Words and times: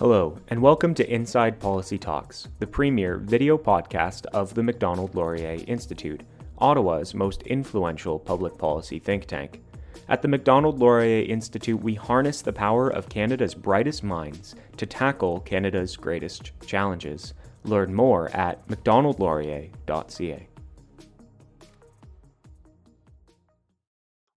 Hello, 0.00 0.38
and 0.48 0.62
welcome 0.62 0.94
to 0.94 1.12
Inside 1.12 1.60
Policy 1.60 1.98
Talks, 1.98 2.48
the 2.58 2.66
premier 2.66 3.18
video 3.18 3.58
podcast 3.58 4.24
of 4.32 4.54
the 4.54 4.62
Macdonald 4.62 5.14
Laurier 5.14 5.62
Institute, 5.66 6.22
Ottawa's 6.56 7.12
most 7.12 7.42
influential 7.42 8.18
public 8.18 8.56
policy 8.56 8.98
think 8.98 9.26
tank. 9.26 9.60
At 10.08 10.22
the 10.22 10.28
Macdonald 10.28 10.78
Laurier 10.78 11.26
Institute, 11.26 11.82
we 11.82 11.96
harness 11.96 12.40
the 12.40 12.50
power 12.50 12.88
of 12.88 13.10
Canada's 13.10 13.54
brightest 13.54 14.02
minds 14.02 14.54
to 14.78 14.86
tackle 14.86 15.40
Canada's 15.40 15.98
greatest 15.98 16.52
challenges. 16.64 17.34
Learn 17.64 17.92
more 17.94 18.30
at 18.30 18.66
macdonaldlaurier.ca. 18.68 20.48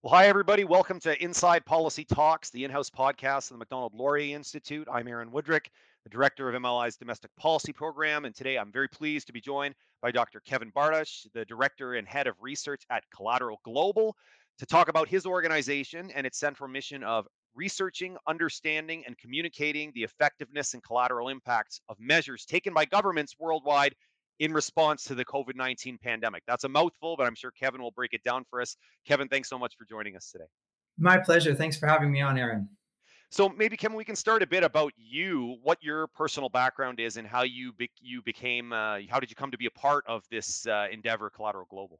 Well, 0.04 0.12
hi, 0.12 0.26
everybody. 0.26 0.64
Welcome 0.64 1.00
to 1.00 1.24
Inside 1.24 1.64
Policy 1.64 2.04
Talks, 2.04 2.50
the 2.50 2.64
in 2.64 2.70
house 2.70 2.90
podcast 2.90 3.50
of 3.50 3.54
the 3.54 3.56
Macdonald 3.60 3.94
Laurier 3.94 4.36
Institute. 4.36 4.86
I'm 4.92 5.08
Aaron 5.08 5.30
Wudrick, 5.30 5.68
the 6.02 6.10
director 6.10 6.46
of 6.46 6.54
MLI's 6.60 6.98
domestic 6.98 7.30
policy 7.38 7.72
program. 7.72 8.26
And 8.26 8.34
today 8.34 8.58
I'm 8.58 8.70
very 8.70 8.86
pleased 8.86 9.28
to 9.28 9.32
be 9.32 9.40
joined 9.40 9.74
by 10.02 10.10
Dr. 10.10 10.40
Kevin 10.40 10.70
Bardosh, 10.72 11.26
the 11.32 11.46
director 11.46 11.94
and 11.94 12.06
head 12.06 12.26
of 12.26 12.34
research 12.42 12.82
at 12.90 13.02
Collateral 13.16 13.62
Global, 13.64 14.14
to 14.58 14.66
talk 14.66 14.88
about 14.88 15.08
his 15.08 15.24
organization 15.24 16.10
and 16.14 16.26
its 16.26 16.38
central 16.38 16.68
mission 16.68 17.02
of 17.02 17.26
researching, 17.54 18.18
understanding, 18.26 19.04
and 19.06 19.16
communicating 19.16 19.90
the 19.94 20.02
effectiveness 20.02 20.74
and 20.74 20.82
collateral 20.82 21.30
impacts 21.30 21.80
of 21.88 21.96
measures 21.98 22.44
taken 22.44 22.74
by 22.74 22.84
governments 22.84 23.36
worldwide 23.38 23.94
in 24.40 24.52
response 24.52 25.04
to 25.04 25.14
the 25.14 25.24
COVID 25.24 25.54
19 25.54 25.98
pandemic. 25.98 26.42
That's 26.46 26.64
a 26.64 26.68
mouthful, 26.68 27.16
but 27.16 27.26
I'm 27.26 27.34
sure 27.34 27.50
Kevin 27.50 27.82
will 27.82 27.92
break 27.92 28.12
it 28.12 28.22
down 28.22 28.44
for 28.48 28.60
us. 28.60 28.76
Kevin, 29.06 29.28
thanks 29.28 29.48
so 29.48 29.58
much 29.58 29.74
for 29.76 29.84
joining 29.84 30.16
us 30.16 30.30
today. 30.30 30.44
My 30.98 31.18
pleasure. 31.18 31.54
Thanks 31.54 31.76
for 31.76 31.86
having 31.86 32.10
me 32.10 32.20
on, 32.20 32.38
Aaron. 32.38 32.68
So 33.30 33.48
maybe 33.48 33.76
Kevin, 33.76 33.96
we 33.96 34.04
can 34.04 34.14
start 34.14 34.42
a 34.42 34.46
bit 34.46 34.62
about 34.62 34.92
you, 34.96 35.56
what 35.62 35.82
your 35.82 36.06
personal 36.08 36.48
background 36.48 37.00
is, 37.00 37.16
and 37.16 37.26
how 37.26 37.42
you 37.42 37.72
be- 37.72 37.90
you 38.00 38.22
became. 38.22 38.72
Uh, 38.72 38.98
how 39.10 39.18
did 39.18 39.28
you 39.28 39.34
come 39.36 39.50
to 39.50 39.58
be 39.58 39.66
a 39.66 39.70
part 39.72 40.04
of 40.06 40.22
this 40.30 40.66
uh, 40.66 40.86
endeavor, 40.92 41.30
Collateral 41.30 41.66
Global? 41.68 41.98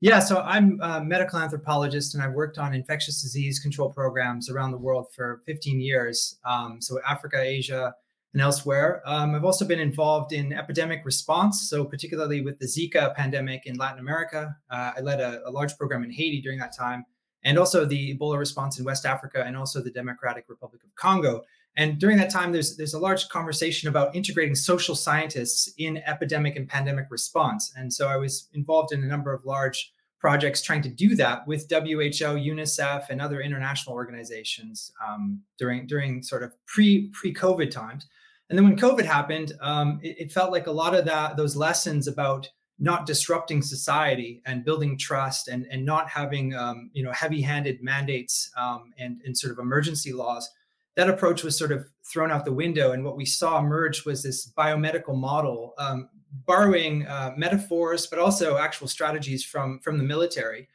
Yeah, 0.00 0.20
so 0.20 0.42
I'm 0.42 0.78
a 0.82 1.02
medical 1.02 1.38
anthropologist, 1.38 2.14
and 2.14 2.22
I've 2.22 2.34
worked 2.34 2.58
on 2.58 2.74
infectious 2.74 3.22
disease 3.22 3.58
control 3.58 3.90
programs 3.90 4.50
around 4.50 4.70
the 4.70 4.78
world 4.78 5.06
for 5.16 5.42
15 5.46 5.80
years. 5.80 6.38
Um, 6.44 6.80
so 6.80 7.00
Africa, 7.08 7.40
Asia, 7.40 7.94
and 8.36 8.42
elsewhere. 8.42 9.00
Um, 9.06 9.34
I've 9.34 9.46
also 9.46 9.64
been 9.64 9.80
involved 9.80 10.34
in 10.34 10.52
epidemic 10.52 11.06
response, 11.06 11.70
so 11.70 11.86
particularly 11.86 12.42
with 12.42 12.58
the 12.58 12.66
Zika 12.66 13.14
pandemic 13.14 13.64
in 13.64 13.78
Latin 13.78 13.98
America. 13.98 14.54
Uh, 14.70 14.92
I 14.94 15.00
led 15.00 15.20
a, 15.20 15.40
a, 15.48 15.50
large 15.50 15.74
program 15.78 16.04
in 16.04 16.10
Haiti 16.10 16.42
during 16.42 16.58
that 16.58 16.76
time, 16.76 17.06
and 17.44 17.58
also 17.58 17.86
the 17.86 18.14
Ebola 18.14 18.38
response 18.38 18.78
in 18.78 18.84
West 18.84 19.06
Africa 19.06 19.42
and 19.46 19.56
also 19.56 19.82
the 19.82 19.90
Democratic 19.90 20.44
Republic 20.50 20.84
of 20.84 20.94
Congo. 20.96 21.44
And 21.78 21.98
during 21.98 22.18
that 22.18 22.28
time, 22.28 22.52
there's 22.52 22.76
there's 22.76 22.92
a 22.92 22.98
large 22.98 23.26
conversation 23.30 23.88
about 23.88 24.14
integrating 24.14 24.54
social 24.54 24.94
scientists 24.94 25.72
in 25.78 26.02
epidemic 26.06 26.56
and 26.56 26.68
pandemic 26.68 27.06
response. 27.08 27.72
And 27.74 27.90
so 27.90 28.06
I 28.06 28.18
was 28.18 28.50
involved 28.52 28.92
in 28.92 29.02
a 29.02 29.06
number 29.06 29.32
of 29.32 29.46
large 29.46 29.94
projects 30.18 30.60
trying 30.60 30.82
to 30.82 30.90
do 30.90 31.14
that 31.14 31.46
with 31.46 31.70
WHO, 31.70 32.36
UNICEF, 32.36 33.08
and 33.08 33.22
other 33.22 33.40
international 33.40 33.94
organizations 33.94 34.92
um, 35.02 35.40
during 35.58 35.86
during 35.86 36.22
sort 36.22 36.42
of 36.42 36.52
pre 36.66 37.08
pre 37.14 37.32
COVID 37.32 37.70
times. 37.70 38.06
And 38.48 38.58
then 38.58 38.64
when 38.64 38.78
COVID 38.78 39.04
happened, 39.04 39.52
um, 39.60 39.98
it, 40.02 40.16
it, 40.18 40.32
felt 40.32 40.52
like 40.52 40.68
a 40.68 40.72
lot 40.72 40.94
of 40.94 41.04
that 41.06 41.36
those 41.36 41.56
lessons 41.56 42.06
about 42.06 42.48
not 42.78 43.06
disrupting 43.06 43.62
society 43.62 44.42
and 44.46 44.64
building 44.64 44.96
trust 44.98 45.48
and 45.48 45.66
and 45.70 45.84
not 45.84 46.08
having 46.08 46.54
um, 46.54 46.90
you 46.92 47.02
know 47.02 47.12
heavy-handed 47.12 47.82
mandates 47.82 48.50
um, 48.56 48.92
and 48.98 49.20
and 49.24 49.36
sort 49.36 49.52
of 49.52 49.58
emergency 49.58 50.12
laws. 50.12 50.48
That 50.94 51.10
approach 51.10 51.42
was 51.42 51.58
sort 51.58 51.72
of 51.72 51.86
thrown 52.10 52.30
out 52.30 52.44
the 52.44 52.52
window, 52.52 52.92
and 52.92 53.04
what 53.04 53.16
we 53.16 53.26
saw 53.26 53.58
emerge 53.58 54.04
was 54.04 54.22
this 54.22 54.50
biomedical 54.52 55.16
model, 55.16 55.74
um, 55.78 56.08
borrowing 56.44 57.06
uh, 57.06 57.32
metaphors 57.36 58.06
but 58.06 58.18
also 58.18 58.58
actual 58.58 58.88
strategies 58.88 59.44
from 59.44 59.80
from 59.80 59.98
the 59.98 60.04
military 60.04 60.68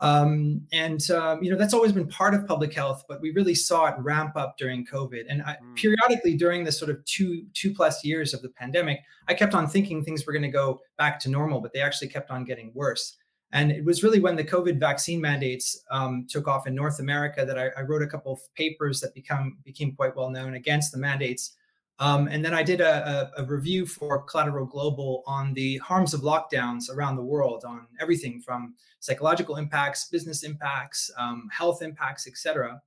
um, 0.00 0.60
and 0.72 1.10
um, 1.10 1.42
you 1.42 1.50
know 1.50 1.56
that's 1.56 1.72
always 1.72 1.92
been 1.92 2.08
part 2.08 2.34
of 2.34 2.46
public 2.46 2.74
health, 2.74 3.04
but 3.08 3.20
we 3.20 3.30
really 3.30 3.54
saw 3.54 3.86
it 3.86 3.94
ramp 3.98 4.36
up 4.36 4.58
during 4.58 4.84
COVID. 4.84 5.24
And 5.28 5.42
I, 5.42 5.56
mm. 5.62 5.74
periodically 5.74 6.36
during 6.36 6.64
the 6.64 6.72
sort 6.72 6.90
of 6.90 7.04
two 7.06 7.44
two 7.54 7.72
plus 7.72 8.04
years 8.04 8.34
of 8.34 8.42
the 8.42 8.50
pandemic, 8.50 9.00
I 9.28 9.34
kept 9.34 9.54
on 9.54 9.68
thinking 9.68 10.04
things 10.04 10.26
were 10.26 10.32
going 10.32 10.42
to 10.42 10.48
go 10.48 10.80
back 10.98 11.18
to 11.20 11.30
normal, 11.30 11.60
but 11.60 11.72
they 11.72 11.80
actually 11.80 12.08
kept 12.08 12.30
on 12.30 12.44
getting 12.44 12.72
worse. 12.74 13.16
And 13.52 13.70
it 13.70 13.84
was 13.84 14.02
really 14.02 14.20
when 14.20 14.36
the 14.36 14.44
COVID 14.44 14.78
vaccine 14.78 15.20
mandates 15.20 15.82
um, 15.90 16.26
took 16.28 16.48
off 16.48 16.66
in 16.66 16.74
North 16.74 16.98
America 16.98 17.46
that 17.46 17.58
I, 17.58 17.68
I, 17.78 17.82
wrote 17.82 18.02
a 18.02 18.06
couple 18.06 18.32
of 18.32 18.40
papers 18.54 19.00
that 19.00 19.14
become 19.14 19.58
became 19.64 19.94
quite 19.94 20.16
well 20.16 20.30
known 20.30 20.54
against 20.54 20.92
the 20.92 20.98
mandates. 20.98 21.56
Um, 21.98 22.28
and 22.28 22.44
then 22.44 22.52
I 22.52 22.62
did 22.62 22.80
a, 22.82 23.32
a, 23.38 23.42
a, 23.42 23.44
review 23.46 23.86
for 23.86 24.20
Collateral 24.22 24.66
Global 24.66 25.22
on 25.26 25.54
the 25.54 25.78
harms 25.78 26.12
of 26.12 26.20
lockdowns 26.20 26.90
around 26.90 27.16
the 27.16 27.22
world, 27.22 27.64
on 27.64 27.86
everything 27.98 28.42
from 28.42 28.74
psychological 29.00 29.56
impacts, 29.56 30.08
business 30.08 30.42
impacts, 30.42 31.10
um, 31.16 31.48
health 31.50 31.80
impacts, 31.80 32.26
etc. 32.26 32.82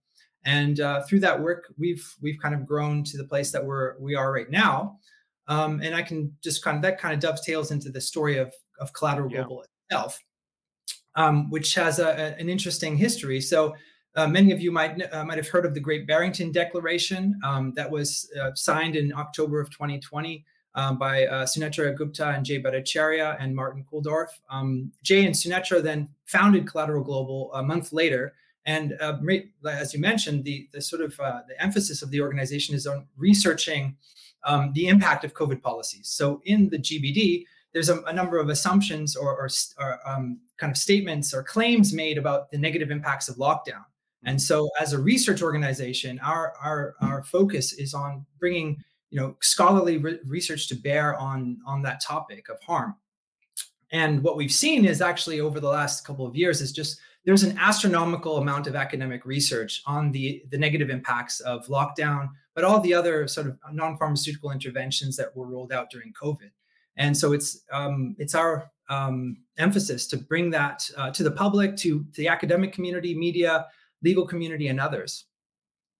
And 0.45 0.79
uh, 0.79 1.01
through 1.03 1.21
that 1.21 1.41
work, 1.41 1.73
we've 1.77 2.07
we've 2.21 2.39
kind 2.39 2.53
of 2.53 2.67
grown 2.67 3.03
to 3.05 3.17
the 3.17 3.23
place 3.23 3.51
that 3.51 3.65
we're 3.65 3.97
we 3.99 4.15
are 4.15 4.31
right 4.31 4.49
now. 4.49 4.99
Um, 5.47 5.81
and 5.81 5.95
I 5.95 6.03
can 6.03 6.35
just 6.43 6.63
kind 6.63 6.75
of 6.75 6.83
that 6.83 6.99
kind 6.99 7.13
of 7.13 7.19
dovetails 7.19 7.71
into 7.71 7.89
the 7.89 8.01
story 8.01 8.37
of 8.37 8.53
of 8.79 8.93
Collateral 8.93 9.31
yeah. 9.31 9.39
Global 9.39 9.65
itself, 9.89 10.19
um, 11.15 11.49
which 11.49 11.73
has 11.73 11.97
a, 11.97 12.09
a, 12.09 12.39
an 12.39 12.47
interesting 12.47 12.95
history. 12.95 13.41
So 13.41 13.75
uh, 14.15 14.27
many 14.27 14.51
of 14.51 14.59
you 14.59 14.71
might 14.71 15.01
uh, 15.13 15.23
might 15.23 15.37
have 15.37 15.47
heard 15.47 15.65
of 15.65 15.73
the 15.73 15.79
Great 15.79 16.07
Barrington 16.07 16.51
Declaration 16.51 17.39
um, 17.43 17.73
that 17.75 17.89
was 17.89 18.31
uh, 18.41 18.51
signed 18.55 18.95
in 18.95 19.13
October 19.13 19.59
of 19.59 19.69
2020 19.69 20.43
um, 20.75 20.97
by 20.97 21.25
uh, 21.25 21.45
Sunetra 21.45 21.95
Gupta 21.95 22.29
and 22.29 22.45
Jay 22.45 22.61
Bhattacharya 22.61 23.37
and 23.39 23.55
Martin 23.55 23.85
Kulldorff. 23.91 24.29
Um, 24.49 24.91
Jay 25.03 25.25
and 25.25 25.35
Sunetra 25.35 25.81
then 25.81 26.09
founded 26.25 26.67
Collateral 26.67 27.03
Global 27.03 27.53
a 27.53 27.63
month 27.63 27.93
later. 27.93 28.33
And 28.65 28.95
uh, 28.99 29.17
as 29.67 29.93
you 29.93 29.99
mentioned, 29.99 30.43
the, 30.43 30.67
the 30.71 30.81
sort 30.81 31.01
of 31.01 31.19
uh, 31.19 31.41
the 31.47 31.61
emphasis 31.61 32.01
of 32.01 32.11
the 32.11 32.21
organization 32.21 32.75
is 32.75 32.85
on 32.85 33.07
researching 33.17 33.95
um, 34.43 34.71
the 34.73 34.87
impact 34.87 35.23
of 35.23 35.33
COVID 35.33 35.61
policies. 35.61 36.07
So 36.09 36.41
in 36.45 36.69
the 36.69 36.77
GBD, 36.77 37.45
there's 37.73 37.89
a, 37.89 38.01
a 38.01 38.13
number 38.13 38.37
of 38.37 38.49
assumptions 38.49 39.15
or, 39.15 39.35
or, 39.35 39.49
or 39.79 39.99
um, 40.07 40.39
kind 40.57 40.71
of 40.71 40.77
statements 40.77 41.33
or 41.33 41.43
claims 41.43 41.93
made 41.93 42.17
about 42.17 42.51
the 42.51 42.57
negative 42.57 42.91
impacts 42.91 43.29
of 43.29 43.35
lockdown. 43.37 43.85
And 44.23 44.41
so, 44.41 44.69
as 44.79 44.93
a 44.93 44.99
research 44.99 45.41
organization, 45.41 46.19
our 46.19 46.53
our 46.61 46.95
our 47.01 47.23
focus 47.23 47.73
is 47.73 47.93
on 47.93 48.25
bringing 48.39 48.77
you 49.09 49.19
know 49.19 49.35
scholarly 49.41 49.97
re- 49.97 50.19
research 50.25 50.67
to 50.69 50.75
bear 50.75 51.17
on 51.17 51.57
on 51.65 51.81
that 51.83 52.01
topic 52.01 52.49
of 52.49 52.61
harm. 52.61 52.95
And 53.91 54.21
what 54.21 54.37
we've 54.37 54.51
seen 54.51 54.85
is 54.85 55.01
actually 55.01 55.39
over 55.39 55.59
the 55.59 55.69
last 55.69 56.05
couple 56.05 56.25
of 56.25 56.35
years 56.35 56.61
is 56.61 56.71
just 56.71 56.99
there's 57.25 57.43
an 57.43 57.57
astronomical 57.57 58.37
amount 58.37 58.67
of 58.67 58.75
academic 58.75 59.25
research 59.25 59.81
on 59.85 60.11
the 60.11 60.43
the 60.49 60.57
negative 60.57 60.89
impacts 60.89 61.39
of 61.41 61.65
lockdown, 61.67 62.29
but 62.55 62.63
all 62.63 62.81
the 62.81 62.93
other 62.93 63.27
sort 63.27 63.47
of 63.47 63.57
non-pharmaceutical 63.71 64.51
interventions 64.51 65.15
that 65.15 65.35
were 65.35 65.47
rolled 65.47 65.71
out 65.71 65.89
during 65.89 66.13
COVID. 66.13 66.51
And 66.97 67.15
so 67.15 67.31
it's 67.31 67.61
um, 67.71 68.15
it's 68.19 68.35
our 68.35 68.69
um, 68.89 69.37
emphasis 69.57 70.07
to 70.07 70.17
bring 70.17 70.49
that 70.49 70.89
uh, 70.97 71.11
to 71.11 71.23
the 71.23 71.31
public, 71.31 71.77
to, 71.77 72.03
to 72.03 72.21
the 72.21 72.27
academic 72.27 72.73
community, 72.73 73.15
media, 73.15 73.67
legal 74.03 74.25
community 74.25 74.67
and 74.67 74.79
others. 74.79 75.25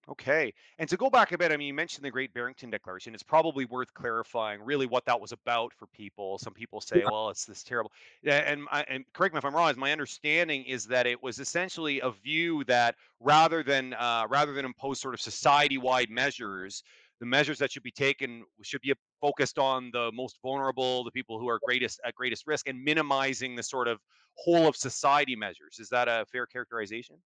Okay. 0.10 0.52
And 0.80 0.90
to 0.90 0.98
go 0.98 1.08
back 1.08 1.34
a 1.34 1.38
bit, 1.38 1.52
I 1.52 1.58
mean, 1.58 1.68
you 1.68 1.74
mentioned 1.74 2.04
the 2.04 2.10
Great 2.10 2.34
Barrington 2.34 2.72
Declaration. 2.72 3.14
It's 3.14 3.22
probably 3.22 3.66
worth 3.66 3.94
clarifying 3.94 4.60
really 4.64 4.88
what 4.88 5.06
that 5.06 5.20
was 5.22 5.34
about 5.34 5.72
for 5.72 5.86
people. 5.88 6.40
Some 6.40 6.54
people 6.54 6.82
say, 6.82 7.00
yeah. 7.00 7.12
well, 7.12 7.30
it's 7.30 7.46
this 7.46 7.62
terrible. 7.62 7.92
And, 8.26 8.62
and 8.88 9.06
correct 9.14 9.36
me 9.36 9.38
if 9.38 9.46
I'm 9.46 9.56
wrong, 9.56 9.70
is 9.70 9.78
my 9.78 9.92
understanding 9.92 10.64
is 10.64 10.86
that 10.88 11.06
it 11.06 11.22
was 11.22 11.38
essentially 11.38 12.00
a 12.02 12.10
view 12.10 12.64
that 12.64 12.96
rather 13.20 13.62
than 13.62 13.94
uh, 13.94 14.26
rather 14.28 14.52
than 14.54 14.66
impose 14.66 15.00
sort 15.00 15.14
of 15.14 15.22
society-wide 15.22 16.10
measures, 16.10 16.82
the 17.20 17.28
measures 17.28 17.60
that 17.60 17.72
should 17.72 17.84
be 17.84 17.92
taken 17.92 18.46
should 18.64 18.82
be 18.82 18.94
focused 19.22 19.60
on 19.60 19.92
the 19.94 20.12
most 20.12 20.40
vulnerable, 20.42 21.04
the 21.04 21.12
people 21.12 21.38
who 21.38 21.48
are 21.48 21.60
greatest 21.64 22.00
at 22.04 22.16
greatest 22.16 22.48
risk, 22.48 22.68
and 22.68 22.84
minimizing 22.84 23.56
the 23.56 23.62
sort 23.62 23.88
of 23.88 24.00
whole 24.34 24.68
of 24.68 24.76
society 24.76 25.36
measures. 25.36 25.78
Is 25.78 25.90
that 25.90 26.08
a 26.08 26.26
fair 26.32 26.48
characterization? 26.48 27.18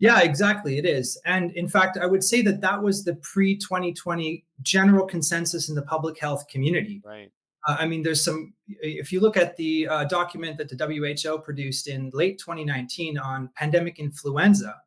Yeah, 0.00 0.20
exactly. 0.22 0.78
It 0.78 0.86
is. 0.86 1.20
And 1.26 1.52
in 1.52 1.68
fact, 1.68 1.98
I 1.98 2.06
would 2.06 2.24
say 2.24 2.40
that 2.42 2.62
that 2.62 2.82
was 2.82 3.04
the 3.04 3.16
pre 3.16 3.56
2020 3.56 4.44
general 4.62 5.06
consensus 5.06 5.68
in 5.68 5.74
the 5.74 5.82
public 5.82 6.18
health 6.18 6.48
community. 6.48 7.02
Right. 7.04 7.30
Uh, 7.68 7.76
I 7.78 7.86
mean, 7.86 8.02
there's 8.02 8.24
some, 8.24 8.54
if 8.66 9.12
you 9.12 9.20
look 9.20 9.36
at 9.36 9.56
the 9.58 9.86
uh, 9.86 10.04
document 10.04 10.56
that 10.56 10.70
the 10.70 11.22
WHO 11.24 11.38
produced 11.38 11.88
in 11.88 12.10
late 12.14 12.38
2019 12.38 13.18
on 13.18 13.50
pandemic 13.54 13.98
influenza, 13.98 14.80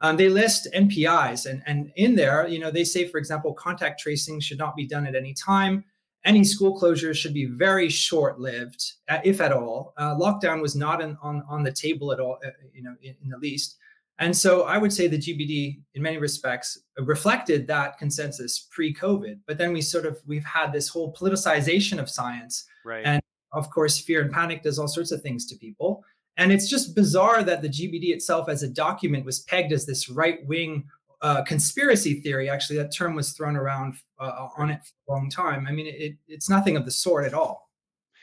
um, 0.00 0.16
they 0.16 0.28
list 0.28 0.68
NPIs. 0.72 1.50
And, 1.50 1.62
and 1.66 1.92
in 1.96 2.14
there, 2.14 2.46
you 2.46 2.60
know, 2.60 2.70
they 2.70 2.84
say, 2.84 3.08
for 3.08 3.18
example, 3.18 3.52
contact 3.52 4.00
tracing 4.00 4.38
should 4.38 4.58
not 4.58 4.76
be 4.76 4.86
done 4.86 5.04
at 5.04 5.16
any 5.16 5.34
time. 5.34 5.84
Any 6.24 6.44
school 6.44 6.78
closures 6.78 7.16
should 7.16 7.34
be 7.34 7.46
very 7.46 7.88
short 7.88 8.38
lived, 8.38 8.92
uh, 9.08 9.18
if 9.24 9.40
at 9.40 9.52
all. 9.52 9.94
Uh, 9.96 10.14
lockdown 10.14 10.62
was 10.62 10.76
not 10.76 11.00
in, 11.00 11.16
on, 11.22 11.42
on 11.48 11.64
the 11.64 11.72
table 11.72 12.12
at 12.12 12.20
all, 12.20 12.38
uh, 12.46 12.50
you 12.72 12.82
know, 12.82 12.94
in, 13.02 13.16
in 13.24 13.30
the 13.30 13.38
least 13.38 13.76
And 14.20 14.36
so 14.36 14.64
I 14.64 14.76
would 14.76 14.92
say 14.92 15.08
the 15.08 15.18
GBD, 15.18 15.80
in 15.94 16.02
many 16.02 16.18
respects, 16.18 16.78
reflected 16.98 17.66
that 17.68 17.96
consensus 17.96 18.68
pre-COVID. 18.70 19.40
But 19.46 19.56
then 19.56 19.72
we 19.72 19.80
sort 19.80 20.04
of 20.04 20.18
we've 20.26 20.44
had 20.44 20.72
this 20.72 20.88
whole 20.88 21.14
politicization 21.14 21.98
of 21.98 22.08
science, 22.08 22.66
right. 22.84 23.02
and 23.04 23.22
of 23.52 23.70
course, 23.70 23.98
fear 23.98 24.20
and 24.20 24.30
panic 24.30 24.62
does 24.62 24.78
all 24.78 24.88
sorts 24.88 25.10
of 25.10 25.22
things 25.22 25.46
to 25.46 25.56
people. 25.56 26.04
And 26.36 26.52
it's 26.52 26.68
just 26.68 26.94
bizarre 26.94 27.42
that 27.42 27.62
the 27.62 27.68
GBD 27.68 28.10
itself, 28.10 28.48
as 28.48 28.62
a 28.62 28.68
document, 28.68 29.24
was 29.24 29.40
pegged 29.40 29.72
as 29.72 29.86
this 29.86 30.08
right-wing 30.08 30.84
uh, 31.22 31.42
conspiracy 31.42 32.20
theory. 32.20 32.48
Actually, 32.48 32.76
that 32.76 32.94
term 32.94 33.14
was 33.14 33.32
thrown 33.32 33.56
around 33.56 33.94
uh, 34.18 34.48
on 34.56 34.70
it 34.70 34.80
for 34.84 35.14
a 35.14 35.18
long 35.18 35.30
time. 35.30 35.66
I 35.66 35.72
mean, 35.72 35.86
it, 35.86 36.16
it's 36.28 36.48
nothing 36.48 36.76
of 36.76 36.84
the 36.84 36.90
sort 36.90 37.24
at 37.24 37.34
all. 37.34 37.69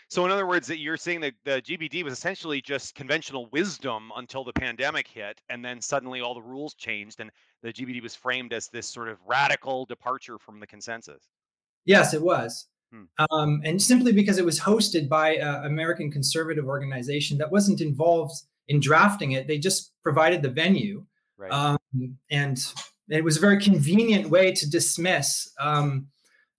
So, 0.09 0.25
in 0.25 0.31
other 0.31 0.47
words, 0.47 0.67
that 0.67 0.79
you're 0.79 0.97
saying 0.97 1.19
that 1.21 1.33
the 1.43 1.61
GBD 1.61 2.03
was 2.03 2.13
essentially 2.13 2.61
just 2.61 2.95
conventional 2.95 3.49
wisdom 3.51 4.11
until 4.15 4.45
the 4.45 4.53
pandemic 4.53 5.07
hit, 5.07 5.41
and 5.49 5.63
then 5.63 5.81
suddenly 5.81 6.21
all 6.21 6.33
the 6.33 6.41
rules 6.41 6.73
changed, 6.75 7.19
and 7.19 7.29
the 7.61 7.73
GBD 7.73 8.01
was 8.01 8.15
framed 8.15 8.53
as 8.53 8.69
this 8.69 8.87
sort 8.87 9.09
of 9.09 9.17
radical 9.27 9.85
departure 9.85 10.37
from 10.37 10.59
the 10.59 10.67
consensus. 10.67 11.23
Yes, 11.83 12.13
it 12.13 12.21
was. 12.21 12.67
Hmm. 12.93 13.03
Um, 13.31 13.61
and 13.65 13.81
simply 13.81 14.13
because 14.13 14.37
it 14.37 14.45
was 14.45 14.59
hosted 14.59 15.09
by 15.09 15.35
an 15.35 15.65
American 15.65 16.09
conservative 16.09 16.65
organization 16.65 17.37
that 17.39 17.51
wasn't 17.51 17.81
involved 17.81 18.35
in 18.69 18.79
drafting 18.79 19.33
it, 19.33 19.47
they 19.47 19.57
just 19.57 19.91
provided 20.03 20.41
the 20.41 20.49
venue. 20.49 21.05
Right. 21.37 21.51
Um, 21.51 21.77
and 22.31 22.57
it 23.09 23.23
was 23.23 23.37
a 23.37 23.41
very 23.41 23.61
convenient 23.61 24.29
way 24.29 24.53
to 24.53 24.69
dismiss 24.69 25.51
um, 25.59 26.07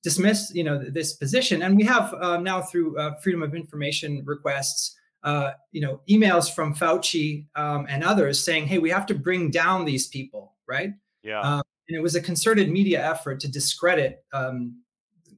dismiss 0.02 0.52
you 0.54 0.64
know 0.64 0.78
this 0.78 1.14
position. 1.14 1.62
And 1.62 1.76
we 1.76 1.84
have 1.84 2.14
uh, 2.14 2.38
now 2.38 2.62
through 2.62 2.98
uh, 2.98 3.14
freedom 3.16 3.42
of 3.42 3.54
information 3.54 4.22
requests. 4.24 4.94
Uh, 5.24 5.50
you 5.72 5.80
know, 5.80 6.00
emails 6.08 6.54
from 6.54 6.72
Fauci 6.72 7.46
um, 7.56 7.86
and 7.88 8.04
others 8.04 8.42
saying, 8.42 8.68
"Hey, 8.68 8.78
we 8.78 8.90
have 8.90 9.04
to 9.06 9.14
bring 9.14 9.50
down 9.50 9.84
these 9.84 10.06
people," 10.06 10.54
right? 10.68 10.92
Yeah. 11.24 11.40
Um, 11.40 11.62
and 11.88 11.96
it 11.96 12.00
was 12.00 12.14
a 12.14 12.20
concerted 12.20 12.70
media 12.70 13.04
effort 13.04 13.40
to 13.40 13.48
discredit 13.48 14.22
um, 14.32 14.80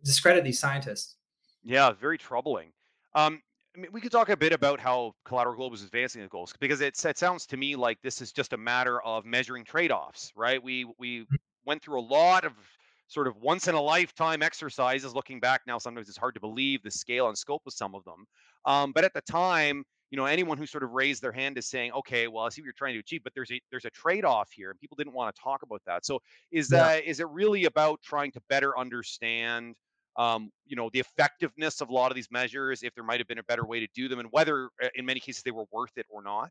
discredit 0.04 0.44
these 0.44 0.58
scientists. 0.58 1.16
Yeah, 1.62 1.92
very 1.92 2.18
troubling. 2.18 2.72
Um, 3.14 3.40
I 3.76 3.80
mean, 3.80 3.90
we 3.92 4.00
could 4.00 4.12
talk 4.12 4.28
a 4.28 4.36
bit 4.36 4.52
about 4.52 4.80
how 4.80 5.14
Collateral 5.24 5.56
Globe 5.56 5.74
is 5.74 5.82
advancing 5.82 6.22
the 6.22 6.28
goals 6.28 6.52
because 6.58 6.80
it, 6.80 7.02
it 7.04 7.18
sounds 7.18 7.46
to 7.46 7.56
me 7.56 7.76
like 7.76 7.98
this 8.02 8.20
is 8.20 8.32
just 8.32 8.52
a 8.52 8.56
matter 8.56 9.00
of 9.02 9.24
measuring 9.24 9.64
trade-offs, 9.64 10.32
right? 10.34 10.62
We 10.62 10.86
we 10.98 11.20
mm-hmm. 11.20 11.36
went 11.64 11.82
through 11.82 12.00
a 12.00 12.02
lot 12.02 12.44
of 12.44 12.52
sort 13.10 13.26
of 13.26 13.36
once 13.36 13.68
in 13.68 13.74
a 13.74 13.80
lifetime 13.80 14.42
exercises. 14.42 15.14
Looking 15.14 15.40
back 15.40 15.62
now, 15.66 15.78
sometimes 15.78 16.08
it's 16.08 16.16
hard 16.16 16.34
to 16.34 16.40
believe 16.40 16.82
the 16.82 16.90
scale 16.90 17.28
and 17.28 17.36
scope 17.36 17.62
of 17.66 17.74
some 17.74 17.94
of 17.94 18.04
them. 18.04 18.24
Um, 18.64 18.92
but 18.92 19.04
at 19.04 19.12
the 19.12 19.20
time, 19.20 19.84
you 20.10 20.16
know, 20.16 20.24
anyone 20.24 20.56
who 20.56 20.66
sort 20.66 20.82
of 20.82 20.90
raised 20.92 21.22
their 21.22 21.32
hand 21.32 21.58
is 21.58 21.68
saying, 21.68 21.92
okay, 21.92 22.28
well, 22.28 22.44
I 22.44 22.48
see 22.48 22.62
what 22.62 22.66
you're 22.66 22.72
trying 22.72 22.94
to 22.94 23.00
achieve, 23.00 23.22
but 23.22 23.34
there's 23.34 23.50
a 23.52 23.60
there's 23.70 23.84
a 23.84 23.90
trade-off 23.90 24.50
here, 24.52 24.70
and 24.70 24.80
people 24.80 24.96
didn't 24.96 25.12
want 25.12 25.34
to 25.34 25.42
talk 25.42 25.62
about 25.62 25.82
that. 25.86 26.06
So 26.06 26.20
is 26.50 26.68
that 26.68 27.04
yeah. 27.04 27.10
is 27.10 27.20
it 27.20 27.28
really 27.28 27.66
about 27.66 28.00
trying 28.02 28.32
to 28.32 28.40
better 28.48 28.78
understand? 28.78 29.76
um, 30.16 30.50
you 30.66 30.76
know, 30.76 30.90
the 30.92 31.00
effectiveness 31.00 31.80
of 31.80 31.88
a 31.88 31.92
lot 31.92 32.10
of 32.10 32.14
these 32.14 32.30
measures, 32.30 32.82
if 32.82 32.94
there 32.94 33.04
might 33.04 33.20
have 33.20 33.28
been 33.28 33.38
a 33.38 33.44
better 33.44 33.64
way 33.64 33.80
to 33.80 33.86
do 33.94 34.08
them, 34.08 34.18
and 34.18 34.28
whether 34.32 34.68
uh, 34.82 34.88
in 34.94 35.06
many 35.06 35.20
cases 35.20 35.42
they 35.42 35.50
were 35.50 35.64
worth 35.72 35.96
it 35.96 36.06
or 36.10 36.22
not? 36.22 36.50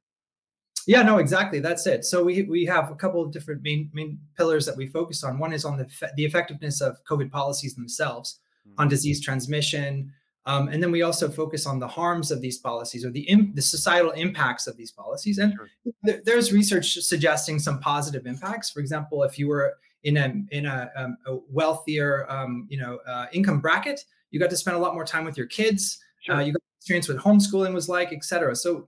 Yeah, 0.87 1.01
no, 1.03 1.17
exactly. 1.17 1.59
That's 1.59 1.85
it. 1.87 2.05
So 2.05 2.23
we 2.23 2.43
we 2.43 2.65
have 2.65 2.91
a 2.91 2.95
couple 2.95 3.21
of 3.21 3.31
different 3.31 3.61
main 3.61 3.89
main 3.93 4.19
pillars 4.37 4.65
that 4.65 4.75
we 4.75 4.87
focus 4.87 5.23
on. 5.23 5.37
One 5.37 5.53
is 5.53 5.65
on 5.65 5.77
the 5.77 5.87
the 6.15 6.25
effectiveness 6.25 6.81
of 6.81 7.03
COVID 7.05 7.31
policies 7.31 7.75
themselves 7.75 8.39
mm-hmm. 8.67 8.81
on 8.81 8.87
disease 8.87 9.21
transmission, 9.21 10.11
um, 10.45 10.67
and 10.69 10.81
then 10.81 10.91
we 10.91 11.01
also 11.01 11.29
focus 11.29 11.65
on 11.65 11.79
the 11.79 11.87
harms 11.87 12.31
of 12.31 12.41
these 12.41 12.57
policies 12.57 13.05
or 13.05 13.11
the 13.11 13.27
the 13.53 13.61
societal 13.61 14.11
impacts 14.11 14.67
of 14.67 14.77
these 14.77 14.91
policies. 14.91 15.37
And 15.37 15.53
sure. 15.53 15.69
th- 16.05 16.23
there's 16.25 16.51
research 16.51 16.93
suggesting 16.93 17.59
some 17.59 17.79
positive 17.79 18.25
impacts. 18.25 18.69
For 18.69 18.79
example, 18.79 19.23
if 19.23 19.37
you 19.37 19.47
were 19.47 19.75
in 20.03 20.17
a 20.17 20.33
in 20.51 20.65
a, 20.65 20.89
um, 20.95 21.17
a 21.27 21.37
wealthier 21.51 22.25
um, 22.31 22.67
you 22.69 22.79
know 22.79 22.99
uh, 23.07 23.27
income 23.31 23.59
bracket, 23.59 24.05
you 24.31 24.39
got 24.39 24.49
to 24.49 24.57
spend 24.57 24.75
a 24.75 24.79
lot 24.79 24.93
more 24.93 25.05
time 25.05 25.25
with 25.25 25.37
your 25.37 25.47
kids. 25.47 25.99
Uh, 26.01 26.23
sure. 26.23 26.35
Uh, 26.35 26.39
you 26.39 26.53
got 26.53 26.61
experience 26.77 27.09
what 27.09 27.17
homeschooling 27.17 27.73
was 27.73 27.89
like, 27.89 28.13
etc. 28.13 28.55
So 28.55 28.77
uh, 28.77 28.81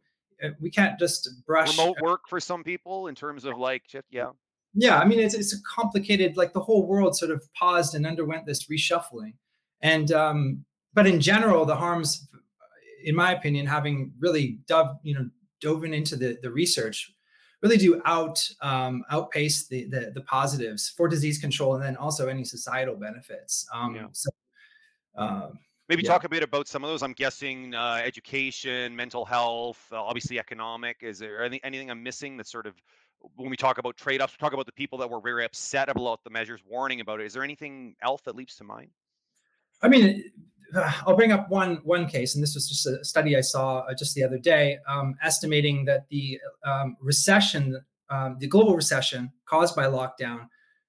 we 0.59 0.69
can't 0.69 0.99
just 0.99 1.29
brush 1.45 1.77
remote 1.77 1.97
work 2.01 2.21
for 2.27 2.39
some 2.39 2.63
people 2.63 3.07
in 3.07 3.15
terms 3.15 3.45
of 3.45 3.57
like 3.57 3.83
yeah. 4.09 4.29
Yeah, 4.73 4.99
I 4.99 5.05
mean 5.05 5.19
it's 5.19 5.33
it's 5.33 5.53
a 5.53 5.61
complicated 5.63 6.37
like 6.37 6.53
the 6.53 6.61
whole 6.61 6.87
world 6.87 7.15
sort 7.15 7.31
of 7.31 7.43
paused 7.53 7.95
and 7.95 8.05
underwent 8.05 8.45
this 8.45 8.67
reshuffling, 8.67 9.33
and 9.81 10.11
um, 10.11 10.65
but 10.93 11.07
in 11.07 11.19
general 11.19 11.65
the 11.65 11.75
harms, 11.75 12.27
in 13.03 13.15
my 13.15 13.33
opinion, 13.33 13.65
having 13.65 14.13
really 14.19 14.59
dove 14.67 14.97
you 15.03 15.13
know 15.13 15.29
dove 15.59 15.83
into 15.83 16.15
the 16.15 16.37
the 16.41 16.49
research 16.49 17.13
really 17.61 17.77
do 17.77 18.01
out 18.05 18.47
um, 18.61 19.03
outpace 19.11 19.67
the, 19.67 19.85
the, 19.85 20.11
the 20.13 20.21
positives 20.21 20.89
for 20.89 21.07
disease 21.07 21.37
control 21.37 21.75
and 21.75 21.83
then 21.83 21.95
also 21.95 22.27
any 22.27 22.43
societal 22.43 22.95
benefits. 22.95 23.67
Um, 23.73 23.95
yeah. 23.95 24.07
So, 24.11 24.29
uh, 25.17 25.49
maybe 25.91 26.03
yeah. 26.03 26.09
talk 26.09 26.23
a 26.23 26.29
bit 26.29 26.41
about 26.41 26.69
some 26.69 26.85
of 26.85 26.89
those. 26.89 27.03
I'm 27.03 27.11
guessing 27.11 27.75
uh, 27.75 27.99
education, 28.01 28.95
mental 28.95 29.25
health, 29.25 29.85
uh, 29.91 30.01
obviously 30.01 30.39
economic. 30.39 30.97
Is 31.01 31.19
there 31.19 31.43
anything, 31.43 31.59
anything 31.65 31.91
I'm 31.91 32.01
missing 32.01 32.37
that 32.37 32.47
sort 32.47 32.65
of 32.65 32.75
when 33.35 33.49
we 33.49 33.57
talk 33.57 33.77
about 33.77 33.97
trade-offs, 33.97 34.33
we 34.33 34.37
talk 34.37 34.53
about 34.53 34.65
the 34.65 34.71
people 34.71 34.97
that 34.99 35.09
were 35.09 35.19
very 35.19 35.43
upset 35.43 35.89
about 35.89 36.23
the 36.23 36.29
measures, 36.29 36.61
warning 36.65 37.01
about 37.01 37.19
it. 37.19 37.25
Is 37.25 37.33
there 37.33 37.43
anything 37.43 37.93
else 38.01 38.21
that 38.21 38.35
leaps 38.37 38.55
to 38.55 38.63
mind? 38.63 38.89
I 39.81 39.89
mean, 39.89 40.23
I'll 41.05 41.17
bring 41.17 41.33
up 41.33 41.49
one 41.49 41.81
one 41.83 42.07
case, 42.07 42.35
and 42.35 42.41
this 42.41 42.55
was 42.55 42.69
just 42.69 42.87
a 42.87 43.03
study 43.03 43.35
I 43.35 43.41
saw 43.41 43.79
uh, 43.79 43.93
just 43.93 44.15
the 44.15 44.23
other 44.23 44.37
day, 44.37 44.79
um, 44.87 45.15
estimating 45.21 45.83
that 45.85 46.07
the 46.09 46.39
um, 46.65 46.95
recession, 47.01 47.81
um, 48.09 48.37
the 48.39 48.47
global 48.47 48.77
recession 48.77 49.29
caused 49.45 49.75
by 49.75 49.87
lockdown, 49.87 50.47